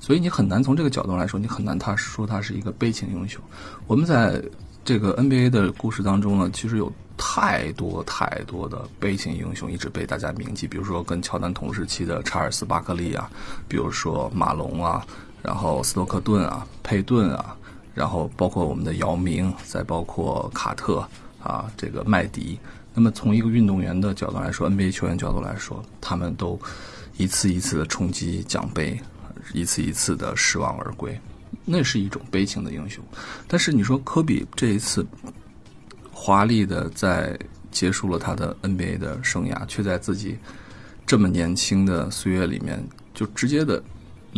[0.00, 3.42] 所以你很难从这个角度来说，你很难他说他是一个悲情英雄。
[3.88, 4.40] 我们在
[4.84, 13.28] 这个 NBA 的故事当中呢，其实有太多太多的悲情英雄一直被大家铭记，比如说跟乔丹同时期的查尔斯·巴克利啊，
[13.66, 15.04] 比如说马龙啊，
[15.46, 17.56] 然后斯托克顿啊、佩顿啊，
[17.94, 21.06] 然后包括我们的姚明，再包括卡特
[21.40, 22.58] 啊，这个麦迪。
[22.92, 26.58] 那么从一个运动员的角度来说，NBA 球员角度来说，他们都
[27.16, 29.00] 一次一次的冲击奖杯。
[29.52, 31.16] 一次一次的失望而归，
[31.64, 33.02] 那是一种悲情的英雄。
[33.46, 35.06] 但是你说科比这一次
[36.10, 37.38] 华丽的在
[37.70, 40.36] 结束了他的 NBA 的生涯，却在自己
[41.06, 43.80] 这么年轻的岁月里面就直接的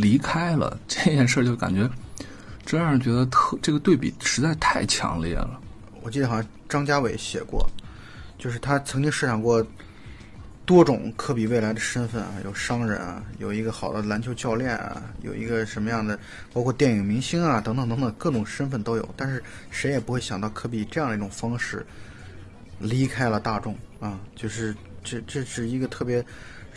[0.00, 1.88] 离开了，这件事就感觉
[2.64, 5.60] 真让人觉得特这个对比实在太强烈了。
[6.02, 7.68] 我记得好像张家伟写过，
[8.38, 9.66] 就是他曾经设想过。
[10.68, 16.18] 多种科比未来的身份啊，有商人啊，有一个好的篮球教练啊，有一个什么样的，
[16.52, 19.08] 包括电影明星啊，等等等等，各种身份都有。
[19.16, 21.86] 但是谁也不会想到科比这样的一种方式
[22.78, 26.22] 离开了大众啊，就是这这是一个特别，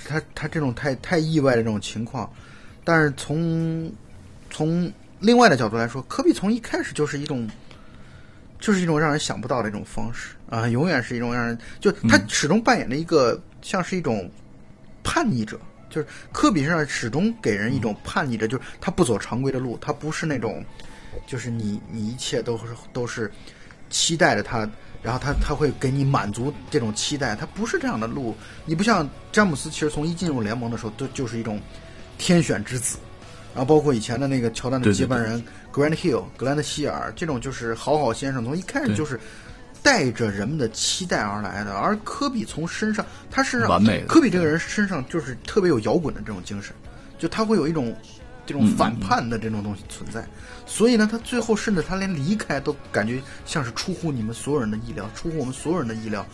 [0.07, 2.31] 他他这种太太意外的这种情况。
[2.91, 3.89] 但是从
[4.49, 7.49] 从另外的角度来说，科比从一开始就是一种。
[8.59, 14.29] 就是一种让人想不到的一种方式啊，永远是一种让人就他始终扮演着一个像是一种
[15.01, 20.63] 叛逆者，就是科比身上始终给人一种叛逆者，就是他不走常规的路，他不是那种
[21.25, 23.31] 就是你你一切都是都是
[23.89, 24.59] 期待着他，
[25.01, 28.35] 然后他他会给你满足这种期待，他不是这样的路。
[28.63, 31.59] 你不像詹姆斯，其实从一进入联盟的时候，都就是一种
[32.21, 32.97] 天选之子。
[33.53, 39.19] 然后包括以前的那个乔丹的接班人 Grant Hill 格兰德希尔，这种就是好好先生，从一开始就是
[39.83, 41.73] 带着人们的期待而来的。
[41.73, 44.05] 而科比从身上，他身上完美。
[44.07, 46.73] 科比这个人身上就是特别有摇滚的这种精神，
[47.19, 47.93] 就他会有一种
[48.45, 50.25] 这种反叛的这种东西存在。
[50.65, 56.25] 所以呢，他最后甚至他连离开都感觉像是出乎你们所有人的意料，出乎我们所有人的意料。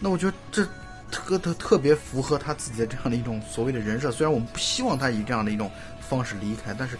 [0.00, 0.66] 那我觉得这
[1.10, 4.10] 特特特别符合他自己的这样的一种所谓的人设。
[4.10, 5.70] 虽然我们不希望他以这样的一种。
[6.08, 6.98] 方式离开，但是，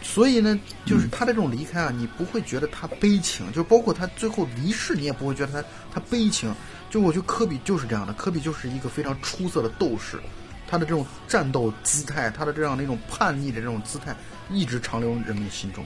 [0.00, 6.50] 所以呢，就是他的这种离开啊，你不会觉得他悲情，就包括他最后离世，你也不会觉得他他悲情。
[6.88, 10.18] 就我觉得科比就是这样的，科比就是一个非常出色的斗士，
[10.66, 14.16] 他的这种战斗姿态，他的这样的一种叛逆的这种姿态，
[14.48, 15.84] 一直长留人们心中。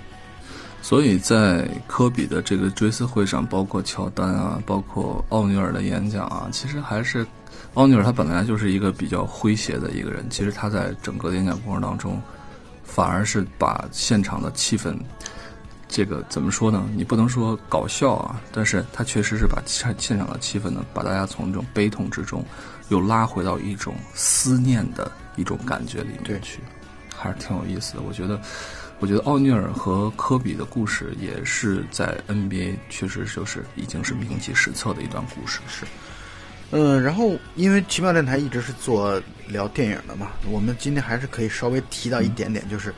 [0.82, 7.26] 所以在科比的这个追思会上，包括乔丹啊，包括奥尼尔的演讲啊，其实还是。
[7.74, 12.18] 奥尼尔他本来就是一个比较诙谐的一个人，其实他在整个演讲过程当中，
[12.82, 14.96] 反而是把现场的气氛，
[15.86, 16.88] 这个怎么说呢？
[16.96, 22.42] 你不能说搞笑啊，但是他确实是把现现场的气氛呢，把大家从这种悲痛之中，
[22.88, 26.60] 又拉回到一种思念的一种感觉里面去，
[27.14, 28.00] 还是挺有意思的。
[28.00, 28.40] 我觉得，
[28.98, 35.84] 我觉得奥尼尔和科比的故事也是在 NBA 确实就是已经是铭记史册的一段故事，是。
[36.70, 42.92] 嗯，然后因为奇妙电台一直是做聊电影的嘛，我们今天还是可以稍微提到一点点，就是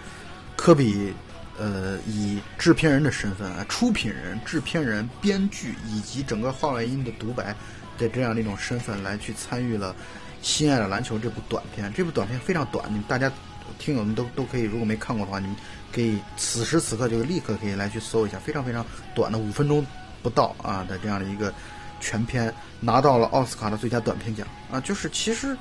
[0.56, 1.12] 科比，
[1.58, 7.54] 呃，以制片人的身份啊，出品人、制片人、编剧以及整个画外音的独白
[7.98, 9.92] 的这样的一种身份来去参与了
[10.40, 11.92] 《心爱的篮球》这部短片。
[11.92, 13.30] 这部短片非常短，你们大家
[13.78, 15.54] 听友们都都可以，如果没看过的话，你们
[15.92, 18.84] 可以此时此刻就立刻可以来去搜一下，非常非常
[19.14, 19.84] 短的五分钟
[20.22, 21.52] 不到啊的这样的一个。
[22.00, 24.78] 全片拿到了奥斯卡的最佳短片奖啊！
[24.78, 25.58] 就是其实，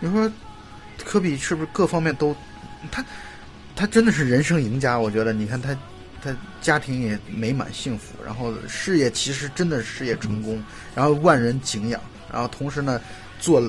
[0.00, 0.32] 你说
[1.04, 2.34] 科比是不是各方面都
[2.90, 3.04] 他
[3.74, 4.98] 他真的是人生赢家？
[4.98, 5.76] 我觉得你看他
[6.22, 10.64] 他家庭也美满幸福，然后事业其实真的事业成功，
[10.94, 12.00] 然后万人敬仰，
[12.32, 12.98] 然后同时呢
[13.38, 13.62] 做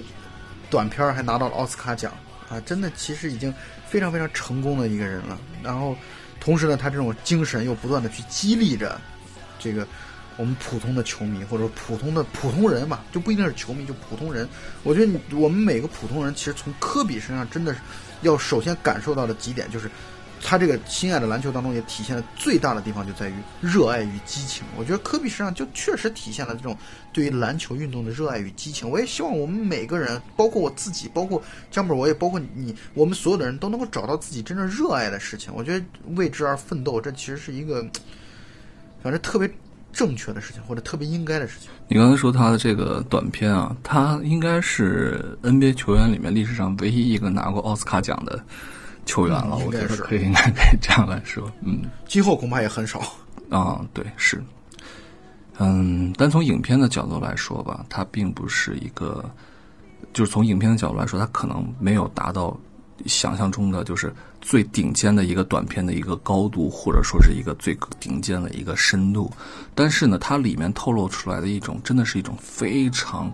[0.69, 2.13] 短片还拿到了奥斯卡奖
[2.49, 2.57] 啊！
[2.61, 3.53] 真的其实已经
[3.89, 5.39] 非常非常成功的一个人了。
[5.63, 5.95] 然后
[6.39, 8.99] 同时呢，他这种精神又不断的去激励着
[9.57, 9.87] 这个。
[10.39, 14.47] 我们普通的球迷，或者普通的普通人吧，就不一定是球迷，就普通人。
[14.83, 17.79] 我觉得我们每个普通人，其实从科比身上，真的是
[18.21, 19.89] 要首先感受到的几点，就是
[20.41, 24.63] 他这个心爱的篮球当中也体现的最大的地方，就在于热爱与激情。
[24.77, 26.77] 我觉得科比身上就确实体现了这种
[27.11, 28.89] 对于篮球运动的热爱与激情。
[28.89, 35.53] 我也希望我们每个人，包括我自己，包括江本，我也包括你，我们所有的人都能够找到自己真正热爱的事情。
[35.53, 35.85] 我觉得
[36.15, 37.81] 为之而奋斗，这其实是一个，
[39.01, 39.49] 反正特别。
[39.93, 41.71] 正确的事情或者特别应该的事情。
[41.87, 48.39] 你刚才说他的这个短片啊，他应该是 NBA 球员里面历史上唯一一个拿过奥斯卡奖的
[49.07, 49.57] 球员了。
[49.65, 51.51] 我觉得可以，应该可以这样来说。
[51.61, 52.99] 嗯，今后恐怕也很少。
[53.49, 54.39] 啊，对，是。
[55.57, 59.27] 嗯，单从影片的角度来说吧，它并不是一个，
[60.13, 62.55] 就是从影片的角度来说，它可能没有达到。
[63.05, 69.31] 想象中的就是最顶尖的一个短片的一个高度，或者说是一个最顶尖的一个深度，
[69.75, 73.31] 但是呢，它里面透露出来的一种，真的是一种非常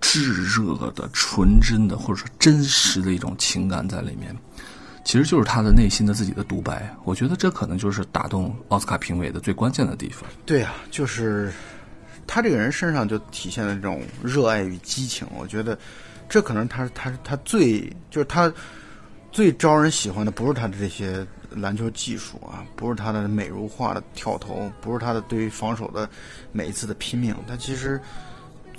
[0.00, 4.34] 炙热的、纯真的，或者说真实的一种情感在里面。
[5.04, 6.94] 其实就是他的内心的自己的独白。
[7.04, 10.28] 我觉得这可能就是打动奥斯卡评委的最关键的地方。
[10.46, 11.52] 对呀，就是
[12.26, 15.26] 他这个人身上就体现了这种热爱与激情。
[15.36, 15.78] 我觉得
[16.28, 17.80] 这可能他他他最
[18.10, 18.52] 就是他。
[19.34, 26.06] 最招人喜欢的不是他的这些篮球技术啊，不是他的美如画的跳投，不是他的对于防守的
[26.52, 27.34] 每一次的拼命。
[27.48, 27.98] 他其实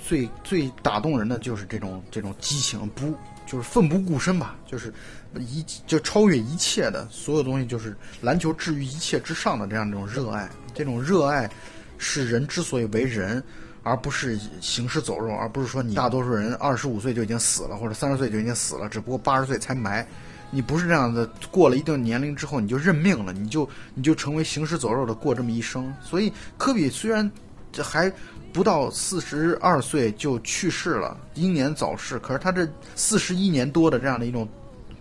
[0.00, 3.12] 最最打动人的就是这种这种激情，不
[3.44, 4.54] 就是奋不顾身吧？
[4.64, 4.94] 就是
[5.40, 10.48] 一就超越一切的所有东西，就是篮球置于一切之上的这样一种热爱。
[10.74, 11.50] 这种热爱
[11.98, 13.42] 是人之所以为人，
[13.82, 20.06] 而不是行尸走肉，而不是说你大多数人二十五岁就已经死了，或者三十岁就已经死了，只不过八十岁才埋。
[20.50, 25.92] 你不是这样的，过了一定年龄之后你就认命了，你就你就成为行尸走肉的过这么一生。
[26.00, 27.28] 所以科比虽然
[27.72, 28.12] 这还
[28.52, 34.48] 不到四十二岁就去世了，英年早逝，可是他这四十一年多的这样的一种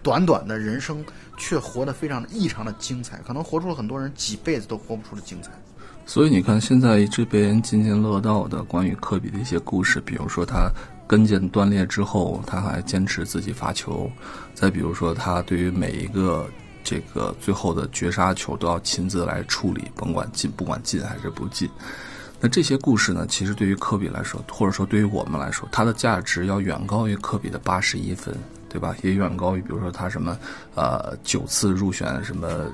[0.03, 1.03] 短短的人生，
[1.37, 5.49] 却活得非常的异常的精彩，可能活出了很多人几辈子都活不出的精彩。
[6.05, 10.69] 所以你看，现在这边津津乐道的关于科比的一些故事，比如说他。
[11.05, 14.09] 跟腱断裂之后，他还坚持自己发球。
[14.55, 16.49] 再比如说，他对于每一个
[16.81, 21.69] 这个最后的绝杀球都要亲自来处理，甭管进 不管进还是不进。
[22.39, 28.35] 那这些故事呢，其实对于科比来说，或者说对于我们来说，它的价值要远高于科比的八十一分。
[28.73, 28.95] 对吧？
[29.03, 30.35] 也远高于，比如说他什么，
[30.73, 32.65] 呃，九次入选什么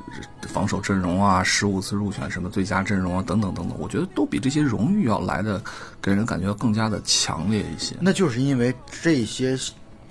[0.48, 3.78] 防守阵容啊，十五次入选什么最佳阵容啊，等等等等。
[3.78, 5.62] 我觉得都比这些荣誉要来的
[6.02, 7.98] 给人感觉更加的强烈一些。
[8.00, 9.60] 那就是因为这些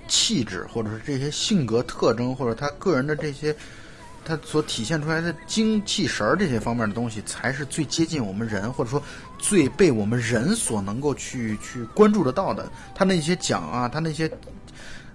[0.07, 3.55] 气质，或者是这些性格特征，或者他个人的这些
[4.23, 9.01] 他所体现出来的精气神儿这些方面的东西，才是最接近我们人，或者说
[9.39, 12.71] 最被我们人所能够去去关注得到的。
[12.93, 14.31] 他那些奖啊，他那些。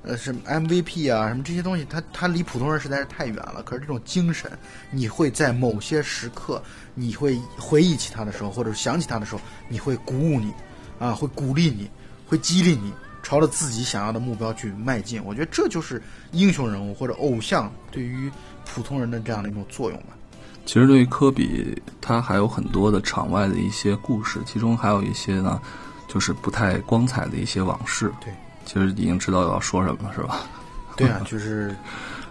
[0.07, 3.63] 呃，什么 MVP 啊，什么这些东西，他他离普通人实在是太远了。
[3.65, 4.51] 可是这种精神，
[4.91, 6.63] 你会在某些时刻，
[6.95, 10.53] 你会回忆起他的时候，或者想起他的时候，你会鼓舞你，
[10.99, 11.91] 啊，会鼓励你，
[12.27, 12.93] 会激励你，
[13.23, 15.25] 朝着自己想要的目标去迈进。
[15.25, 16.03] 我觉得这就是
[16.33, 18.31] 英雄人物或者偶像对于
[18.67, 20.09] 普通人的这样的一种作用吧。
[20.67, 25.59] 其实对于科比，他还有很多的场外的一些故事，其中还有一些呢，
[26.09, 28.13] 就是不太光彩的一些往事。
[28.23, 28.31] 对。
[28.65, 30.47] 其实已经知道要说什么了，是吧？
[30.97, 31.75] 对啊， 就是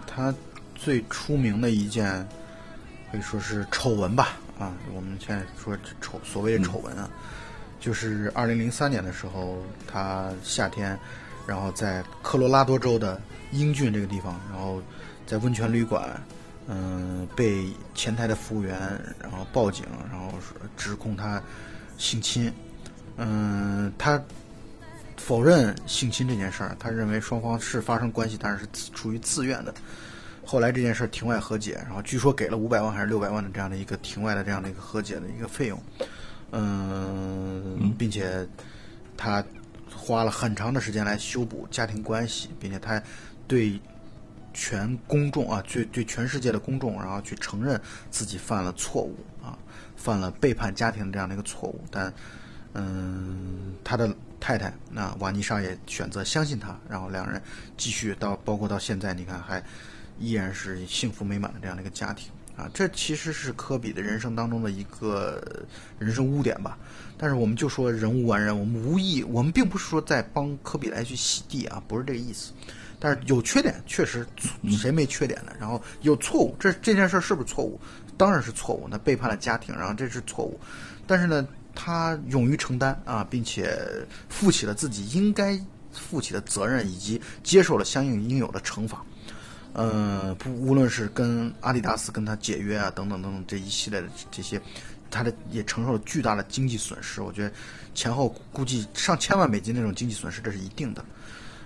[0.06, 0.34] 他
[0.74, 2.26] 最出名的一件，
[3.10, 4.36] 可以说是丑闻吧。
[4.58, 7.08] 啊，我们现在说丑，所谓的丑闻啊，
[7.80, 10.98] 就是二零零三年的时候，他夏天，
[11.46, 13.20] 然后在科罗拉多州的
[13.52, 14.80] 英郡这个地方，然后
[15.26, 16.20] 在温泉旅馆，
[16.68, 18.78] 嗯，被前台的服务员
[19.20, 20.32] 然后报警，然后
[20.76, 21.42] 指控他
[21.98, 22.52] 性侵。
[23.16, 24.20] 嗯，他。
[25.16, 29.74] 否认性侵这件事儿，他认为双方是发生关系，但是是出于自愿的。
[30.44, 35.82] 后来这件事儿庭外和解，然后据说给了五百万还是六百万的这样的一个庭外的这样的一个和解的一个费用，
[36.50, 38.46] 嗯，并且
[39.16, 39.42] 他
[39.90, 43.02] 花了很长的时间来修补家庭关系，并且他
[43.48, 43.80] 对
[44.52, 49.56] 全公众啊，对对全世界的公众，然后去承认自己犯了错误啊，
[49.96, 52.12] 犯了背叛家庭的这样的一个错误，但
[52.74, 57.40] 嗯，他的太太那瓦妮莎也选择相信他，然后两人
[57.78, 59.62] 继续到包括到现在，你看还。
[60.20, 65.42] 依然是幸福美满的这样的一个家庭啊，这其实是科比的人生当中的一个
[65.98, 66.78] 人生污点吧。
[67.18, 72.52] 但是我们就说人无完人，我们无意，我们并不是说在帮科比来去洗地啊，不是这个意思。
[73.00, 74.24] 但是有缺点，确实
[74.78, 75.52] 谁没缺点呢？
[75.58, 77.80] 然后有错误，这这件事是不是错误？
[78.16, 80.60] 当然是错误，那背叛了家庭，然后这是错误。
[81.08, 81.44] 但是呢，
[81.74, 83.76] 他勇于承担啊，并且
[84.28, 85.58] 负起了自己应该
[85.92, 89.04] 负起的责任，以及接受了相应应有的惩罚。
[89.72, 94.60] 呃，不，无论是跟阿迪达斯跟他解约啊，等等等等这一系列的这些，
[95.10, 97.20] 他的也承受了巨大的经济损失。
[97.20, 97.52] 我觉得
[97.92, 101.04] 前后估计上千万美金那种经济损失，这是一定的。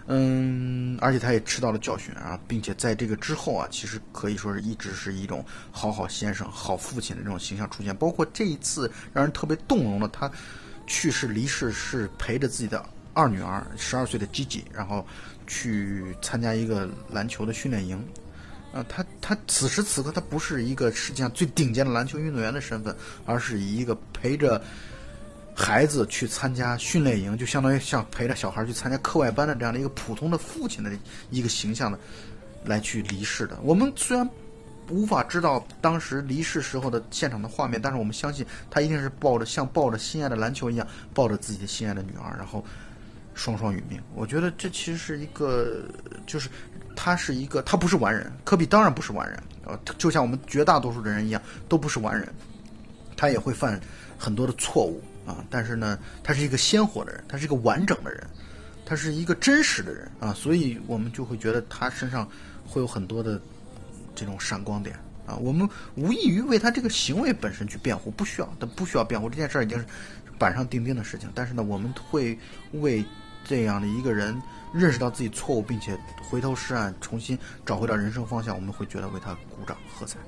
[0.09, 7.97] 嗯，而且他也吃到了教训啊，并且在这个之后啊，其实可以说是一直是一种好好先生、好父亲的这种形象出现。
[7.97, 10.31] 包括这一次让人特别动容的，他
[10.87, 15.07] 去世离世是陪着自己的二女儿十二岁的 Gigi，然后。
[15.51, 17.97] 去参加一个篮球的训练营，
[18.71, 22.95] 啊，他他此时此刻他不是一个世界上最顶尖的篮球运动员的身份，
[23.25, 24.63] 而是以一个陪着
[25.59, 30.91] 孩子去参加训练营，就相当于像陪着小孩去参加课外班的这样的一个普通的父亲的
[31.31, 31.99] 一个形象的
[32.65, 33.59] 来去离世的。
[33.63, 34.29] 我们虽然
[34.89, 42.65] 无法知道当时离世时候的现场的画面，但是我们相信他一定是抱着像抱着心爱的篮球一样抱着自己的心爱的女儿，然后。
[43.35, 45.85] 双双殒命，我觉得这其实是一个，
[46.27, 46.49] 就是
[46.97, 48.33] 他是一个，他不是完人。
[48.43, 52.29] 科比当然不是完人，呃，就像我们绝大多数的人一样，都不是完人，
[53.17, 53.81] 他也会犯
[54.19, 55.45] 很多的错误啊。
[55.49, 58.27] 但是呢，他是一个鲜活的人，他是一个完整的人，
[58.85, 62.27] 他是一个真实的人啊，所以我们就会觉得他身上
[62.67, 63.41] 会有很多的
[64.15, 65.37] 这种闪光点啊。
[65.37, 69.85] 我们无异于为他这个行为本身去辩护，不需要，他不需要辩护，这件事儿已经是
[70.39, 71.31] 板上钉钉的事情。
[71.35, 72.39] 但是呢，我们会
[72.73, 73.05] 为。
[73.45, 74.39] 这样的一个人
[74.75, 80.19] 认识到自己错误，并且回头是岸，重新找回到人生方向，我们会觉得为他鼓掌喝彩。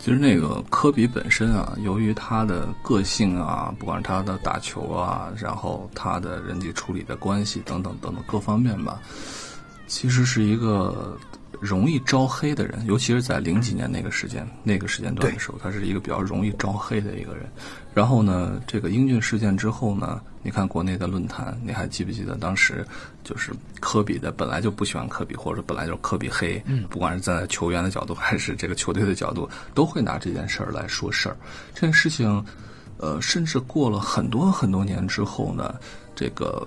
[0.00, 9.00] 其实那个科比本身啊，由于他的个性啊，不管是他的打球啊，然后他的人际处理的关系等等等等各方面吧，
[9.86, 11.16] 其实是一个。
[11.60, 17.44] 容易招黑的人，尤其是在零几年那个时间、那个时间段的时候，他是一个比较容易招黑的一个人。
[17.92, 22.86] 然后呢，这个英俊事件之后呢，你看国内的论坛，你还记不记得当时
[23.22, 31.36] 就是科比的本来就不喜欢科比，或者本来就是科比黑，不管是站在球员的角度还是这个球队的角度，都会拿这件事儿来说事儿。
[31.74, 32.44] 这件事情，
[32.98, 35.74] 呃，甚至过了很多很多年之后呢，
[36.14, 36.66] 这个。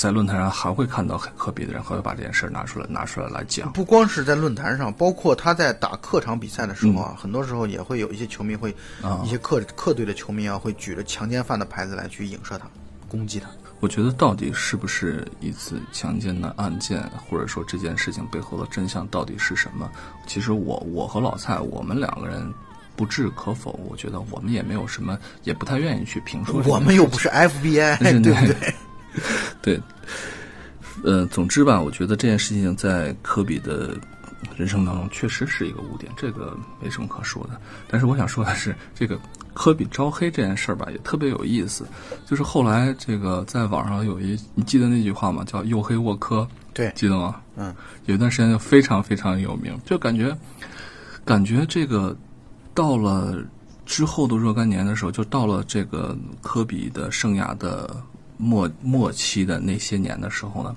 [0.00, 3.70] 在论坛上还会看到很科比的人，还会把这件事拿出来拿出来来讲。
[3.74, 8.74] 不光是在论坛上，包括他在打客场比赛的时候啊，很多时候也会有一些球迷会，
[9.22, 12.66] 一些客客队的球迷啊，会举着强奸犯的牌子来去影射他，
[13.10, 13.50] 攻击他。
[13.80, 19.86] 我觉得到底是不是一次强奸的案件，或者说这件事情背后的真相到底是什么？
[20.26, 22.50] 其实我我和老蔡我们两个人
[22.96, 23.78] 不置可否。
[23.86, 26.62] 我觉得我们也没有什么，也不太愿意去评说。
[26.64, 28.74] 我们又不是 FBI，对不对？
[29.62, 29.80] 对，
[31.04, 33.96] 呃，总之吧，我觉得这件事情在科比的
[34.56, 37.60] 人生当中确实是一个污点，这个没什么可说的。
[37.88, 39.18] 但是我想说的是，这个
[39.52, 41.86] 科比招黑这件事儿吧，也特别有意思。
[42.26, 45.44] 就是后来这个在网上有一，你记得那句话吗？
[45.44, 47.40] 叫“黝黑沃科”，对，记得吗？
[47.56, 47.74] 嗯，
[48.06, 50.34] 有一段时间就非常非常有名，就感觉
[51.24, 52.16] 感觉这个
[52.72, 53.36] 到了
[53.84, 58.02] 之后的若干年的时候，就到了这个科比的生涯的。
[58.40, 60.74] 末末期的那些年的时候呢，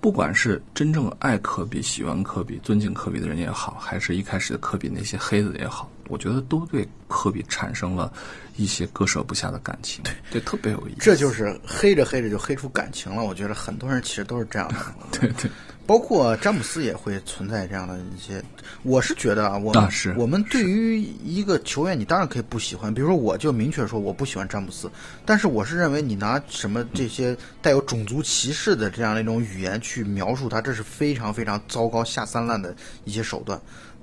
[0.00, 8.12] 不管是真正爱科比、喜欢科比、尊敬科比的人也好，还是一开始的科比那些黑子也好，我觉得都对科比产生了
[8.56, 10.02] 一些割舍不下的感情。
[10.02, 10.96] 对，这特别有意思。
[11.00, 13.24] 这就是黑着黑着就黑出感情了。
[13.24, 14.76] 我觉得很多人其实都是这样的。
[15.20, 15.50] 对对。
[15.86, 18.44] 包括詹姆斯也会存在这样的一些，
[18.82, 19.72] 我是觉得啊，我
[20.18, 22.92] 我们对于一个球员，你当然可以不喜欢。
[22.92, 24.90] 比如说，我就明确说我不喜欢詹姆斯，
[25.24, 33.58] 但是我是认为你拿什么这些带有种族歧视的这样的一种语言去描述他，这是非常非常糟糕下三滥的一些手段。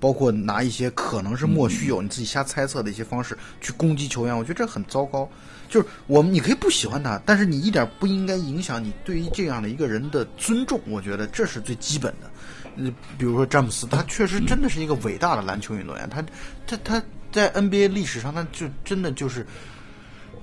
[0.06, 5.28] 包括拿一些可能是莫须有、你自己瞎猜测的一些方式去攻击球员，我觉得这很糟糕。
[5.68, 12.30] 就是我们你可以不喜欢他，但是你一点不应该影响你对于这样的一个人的尊重，我觉得这是最基本的。
[12.76, 16.24] 你，比如说詹姆斯，他确实真的是一个伟大的篮球运动员，他
[16.68, 19.44] 他他在 NBA 历史上，他就真的就是。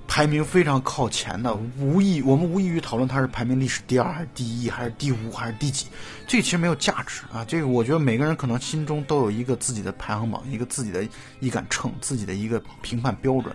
[0.06, 5.86] 排名非常靠前的，无异我们无异于讨论它是排名历史第二还是第一还是第五还是第几，
[6.26, 7.44] 这其实没有价值啊。
[7.46, 11.06] 这个我觉得每个人可能心中都有一个自己的排行榜，一个自己的
[11.40, 13.54] 一杆秤，自己的一个评判标准。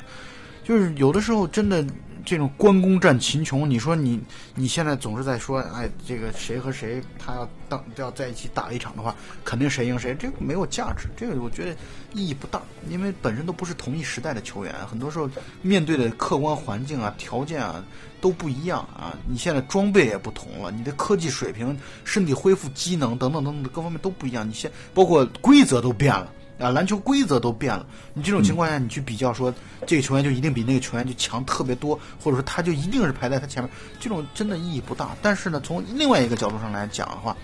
[0.67, 1.85] 就是有的时候真的。
[2.25, 4.19] 这种关公战秦琼，你说你
[4.53, 9.15] 你现在总是在说，哎，这个谁和谁他要当要在一起打一场的话，
[9.45, 11.71] 肯定谁赢谁，这个没有价值，这个我觉得
[12.11, 15.29] 意义不大，因为本身都不是同一时代的球员，很多时候
[15.61, 17.81] 面对的客观环境啊、条件啊
[18.19, 26.29] 都不一样啊，你现在装备也不同了，你的科技水平、身体恢复机能等等等等各方面都不一样，你现包括规则都变了。
[26.59, 29.53] 啊，篮球规则都变了，你这种情况下，你去比较说
[29.85, 35.15] 这个球员就一定比那个球员就强特别多，或者说他就一定是排在他前面，这种真的意义不大。
[35.21, 37.37] 但是呢，从另外一个角度上来讲的话，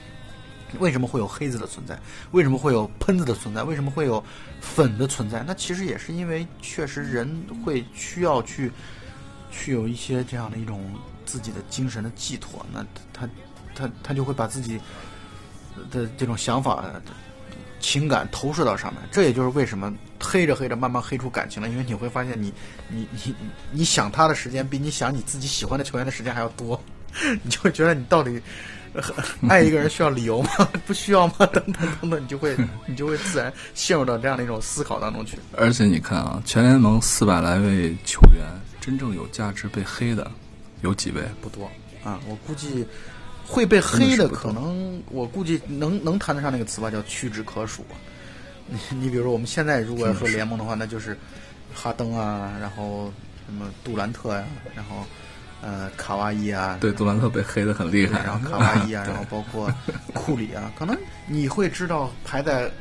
[0.80, 1.96] 为什么会有黑子的存在？
[2.32, 3.62] 为什么会有喷子的存在？
[3.62, 4.24] 为什么会有
[4.60, 5.44] 粉的存在？
[5.46, 8.72] 那其实也是因为确实人会需要去
[9.52, 10.92] 去有一些这样的一种
[11.24, 12.84] 自己的精神的寄托，那
[13.14, 13.30] 他
[13.76, 14.80] 他他就会把自己
[15.92, 16.84] 的这种想法。
[17.84, 21.68] 情感投射到上面，这也就是为什么黑着黑着慢慢黑出感情了。
[21.68, 22.52] 因为你会发现，你
[22.88, 23.36] 你你
[23.72, 26.82] 你想他的时间比你想你自己喜欢的球员的时间还要多，
[27.44, 28.42] 你就会觉得你到底
[29.50, 30.50] 爱一个人需要理由吗？
[30.88, 31.34] 不需要吗？
[31.52, 32.56] 等等等等，你就会
[32.86, 35.38] 你就会自然陷入到这样的一种思考当中去。
[35.58, 38.46] 而且你看啊，全联盟四百来位球员，
[38.80, 40.32] 真正有价值被黑的
[40.82, 41.22] 有几位？
[41.42, 41.70] 不多
[42.04, 42.88] 啊，我估计。
[43.46, 47.86] 会被黑的可能，我估计能能谈得上那个词吧，叫屈指可数。
[48.68, 51.18] 你 你比如说，我们现在如果要说联盟的话，那就是
[51.74, 53.12] 哈登啊，然后
[53.46, 55.06] 什么杜兰特呀，然后
[55.62, 56.78] 呃卡哇伊啊。
[56.80, 58.24] 对，杜兰特被黑的很厉害。
[58.24, 59.70] 然后卡哇伊啊， 然后包括
[60.14, 62.72] 库里啊，可能你会知道排在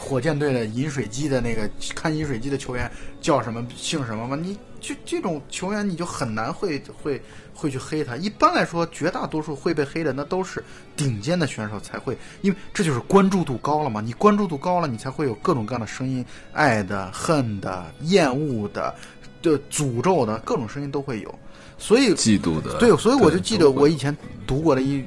[0.00, 2.90] 火箭队的饮水机的那个看饮水机的球员
[3.20, 4.36] 叫什么姓什么吗？
[4.40, 7.20] 你就这种球员，你就很难会会。
[7.52, 8.16] 会去黑他。
[8.16, 10.64] 一般来说，绝大多数会被黑的，那都是
[10.96, 14.00] 顶尖的选手才会，因为这就是关注度高了嘛。
[14.00, 16.24] 你关注度高了，你才会有各种各样的声音，
[16.54, 18.94] 爱的、恨的、厌恶的、
[19.42, 21.38] 的诅咒的各种声音都会有。
[21.76, 25.04] 所以嫉妒的，对，所以我就记得我以前读过的一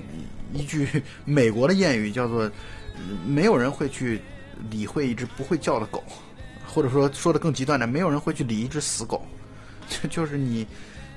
[0.53, 0.87] 一句
[1.25, 2.47] 美国的谚语，叫做
[3.25, 4.21] “没有人会去
[4.69, 6.03] 理会一只不会叫的狗”，
[6.67, 9.25] 或者说说的更极端点，没有人会去理一只死狗，
[9.87, 10.65] 就 就是你。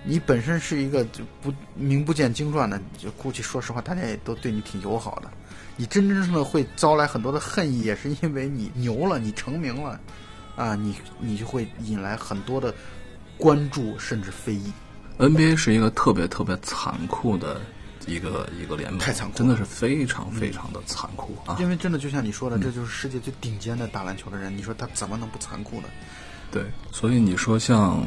[0.08, 5.28] 你本身是一个就不名不见经传的，就估计说实话，大家也都对你挺友好的。
[5.76, 9.98] 你真真正正会招来很多的恨意，也是因为你牛了，你成名了，
[10.54, 12.72] 啊，你你就会引来很多的
[13.36, 14.72] 关注，甚至非议。
[15.18, 17.60] NBA 是一个特别特别残酷的
[18.06, 21.56] 一个一个联盟，太残酷，真的是非常非常的残酷啊！
[21.60, 25.88] 因为真的就像你说的，这就是世界最顶尖的打篮球的人，你说他怎么能不残酷呢？
[26.50, 28.02] 对，所以你说像。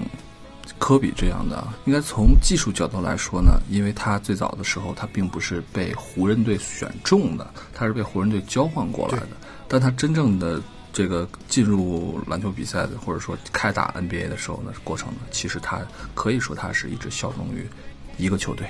[0.77, 9.29] 科比这样的，应该从技术角度来说呢，因为他最早的时候他并不是被湖人队选中的，他是被湖人队交换过来的。
[9.67, 10.61] 但他真正的
[10.93, 15.81] 这个进入篮球比赛的，或者说开打 NBA 的时候呢，过程呢，其实他
[16.13, 17.67] 可以说他是一直效忠于
[18.17, 18.67] 一个球队，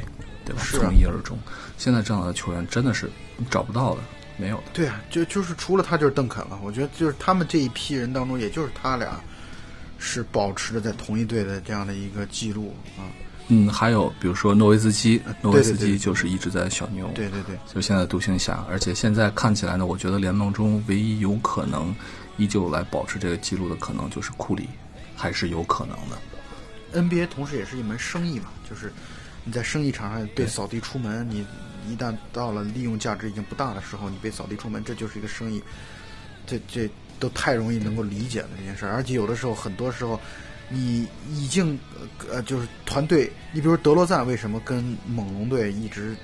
[0.50, 0.62] 对吧？
[0.72, 1.38] 从一而终。
[1.78, 3.10] 现在这样的球员真的是
[3.50, 4.04] 找不到了，
[4.38, 4.64] 没有的。
[4.74, 6.60] 对啊，就就是除了他就是邓肯了。
[6.64, 9.20] 我觉得就是他们这一批人当中，也就是他俩。
[10.02, 13.04] 是保持着在同一队的这样的一个记录啊，
[13.50, 21.94] 嗯，还有比如说诺维斯基，诺维斯基就是一直在小牛，对对对，就现在独行侠，而且现在看起来呢，我觉得联盟中唯一有可能
[22.38, 24.70] 依旧来保持这个记录的，可能就是库里，
[25.18, 27.02] 还是有可能的。
[27.02, 28.94] NBA 同时也是一门生意嘛，就是
[29.44, 31.46] 你在生意场上被扫地出门，你
[31.88, 35.62] 一旦到了利用价值已经不大的时候，你被扫地出门，这就是一个生意，
[36.46, 36.90] 这这。
[37.22, 40.18] 都太容易能够理解了这件事儿，而且有的时候，很多时候，
[40.70, 41.78] 你已经
[42.32, 46.16] 呃，就是团队，你比如德罗赞为什么跟猛龙队一直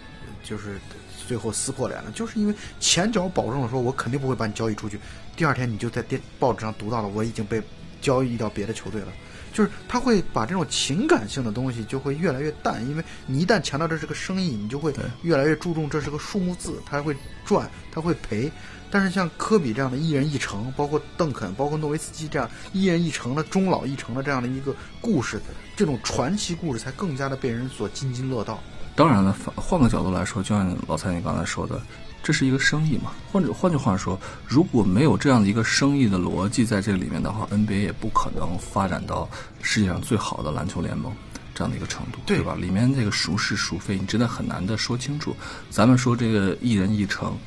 [0.42, 0.80] 就是
[1.28, 4.98] 最后撕破脸了，就是因为前脚保证了说，我肯定不会把你交易出去，
[5.36, 7.62] 第二天你就在电报纸上读到了，我已经被
[8.00, 9.08] 交易到别的球队了，
[9.56, 18.52] 就是他会把这种情感性的东西就会越来越淡，因为你一旦强调这是个生意，你就会越来越注重这是个数目字，他会赚，他会赔。
[18.92, 25.40] 但是像科比这样的一人一城，包括邓肯，包括诺维斯基这样一人一城的终老一城的这样的一个故事，
[25.74, 28.62] 这种传奇故事才更加的被人所津津乐道。
[28.94, 31.82] 当然了，换个角度来说，就像老蔡你刚才说的，
[32.26, 33.12] 这是一个生意嘛？
[33.32, 39.30] 换者换句话说，如果没有这样的一个生意的逻辑在这里面的话，NBA 也不可能发展到
[39.62, 41.14] 世界上最好的篮球联盟
[41.54, 42.56] 这样的一个程度，对吧？
[42.56, 45.36] 里面这个孰是孰非，你真的很难的说清楚。
[45.70, 47.38] 咱们说这个一人一城，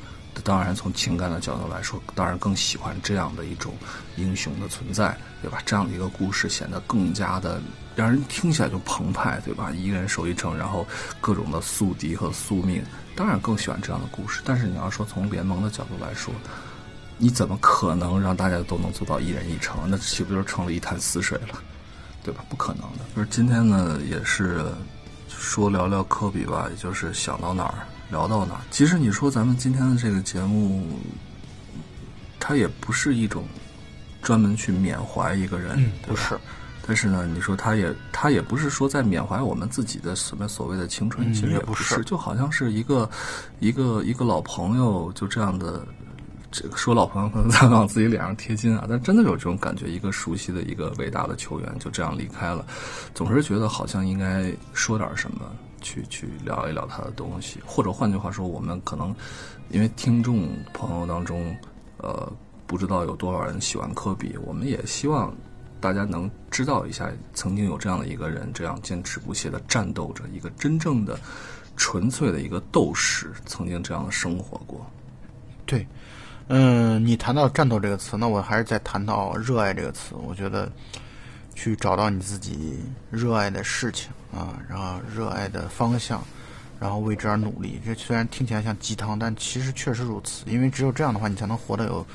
[0.45, 3.73] 当然从情感的角度来说，当然更喜欢这样的一种
[4.15, 5.61] 英雄的存在，对吧？
[5.65, 7.61] 这样的一个故事显得更加的
[7.99, 9.71] 让人听起来就澎湃，对吧？
[9.71, 10.87] 一个人守一城，然后
[11.19, 12.81] 各种的宿敌和宿命。
[13.13, 16.33] 当然更喜欢这样的故事，但是你要说从联盟的角度来说，
[17.17, 19.81] 你怎么可能让大家都能做到一人一城？
[19.85, 21.61] 那岂不就成了一潭死水了，
[22.23, 22.41] 对吧？
[22.47, 22.99] 不可能的。
[23.13, 24.63] 就是今天呢，也是
[25.27, 28.61] 说聊聊科比吧，也就是想到哪儿聊到哪儿。
[28.71, 30.87] 其实你说咱们今天的这个节目，
[32.39, 33.43] 它也不是一种
[34.21, 36.39] 专门去缅怀一个人，不是。
[36.89, 43.07] 但是呢，你说他也他也不是说在缅怀我们自己的什么所谓的青春，其实也不是，就好像是一个
[43.59, 45.85] 一个一个老朋友，就这样的
[46.49, 52.65] 这个说老朋友可能在往自己脸上贴金啊，但真的有这种感觉，一个熟悉的一个伟大的球员就这样离开了，
[53.13, 55.41] 总是觉得好像应该说点什么，
[55.81, 59.15] 去去聊一聊他的东西，或者换句话说，我们可能
[59.69, 61.55] 因为听众朋友当中，
[61.97, 62.33] 呃，
[62.65, 65.31] 不知道有多少人喜欢科比，我们也希望。
[65.81, 71.17] 大家能知道一下，曾经有这样的一个人，这样坚持不懈的战斗着，一个真正的、
[71.77, 74.85] 纯粹的一个斗士，曾经这样生活过。
[75.65, 75.87] 对，
[76.47, 80.15] 嗯，你谈到战斗这个词，那我还是再谈到热爱这个词。
[80.15, 80.69] 我觉得，
[81.55, 86.21] 去找到你自己热爱的事情啊，然后热爱的方向，
[86.79, 87.79] 然后为之而努力。
[87.85, 90.43] 这虽然听起来像鸡汤，但其实确实如此。
[90.45, 92.05] 因为只有这样的话，你才能活得有。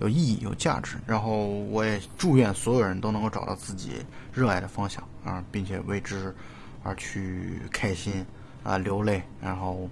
[0.00, 3.92] 有意义、有价值，然后我也祝愿所有人都能够找到自己
[4.32, 6.34] 热爱的方向啊，并且为之
[6.82, 8.24] 而去开心
[8.62, 9.88] 啊、流泪，然后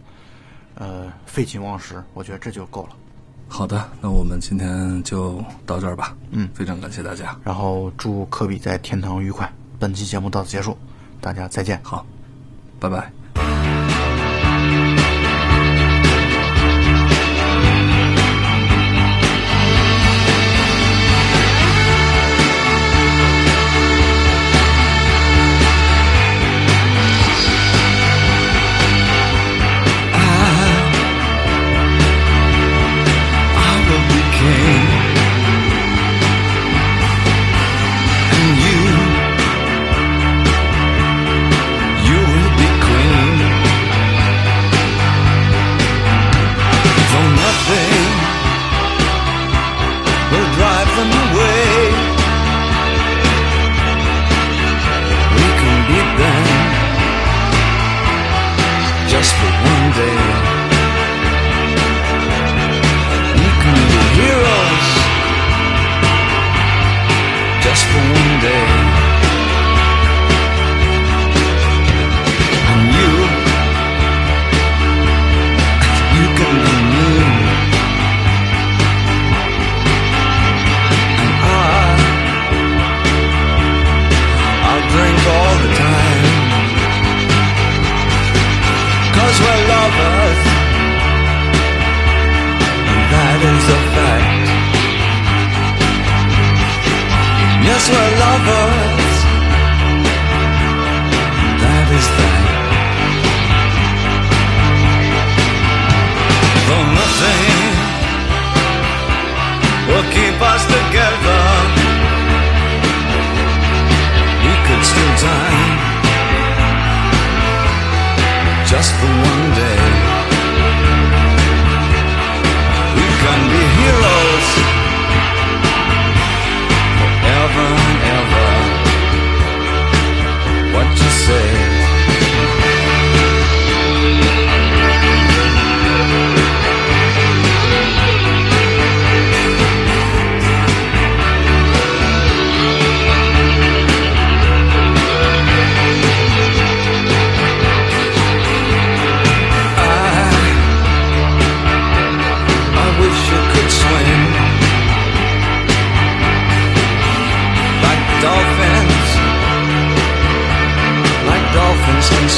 [0.75, 2.97] 呃废寝忘食，我觉得这就够了。
[3.49, 6.17] 好的，那我们今天就到这儿吧。
[6.31, 9.51] 嗯，非常感谢大家，然后祝科比在天堂愉快。
[9.79, 10.77] 本期节目到此结束，
[11.21, 11.79] 大家再见。
[11.83, 12.07] 好，
[12.81, 13.22] 拜拜。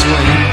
[0.04, 0.43] swing.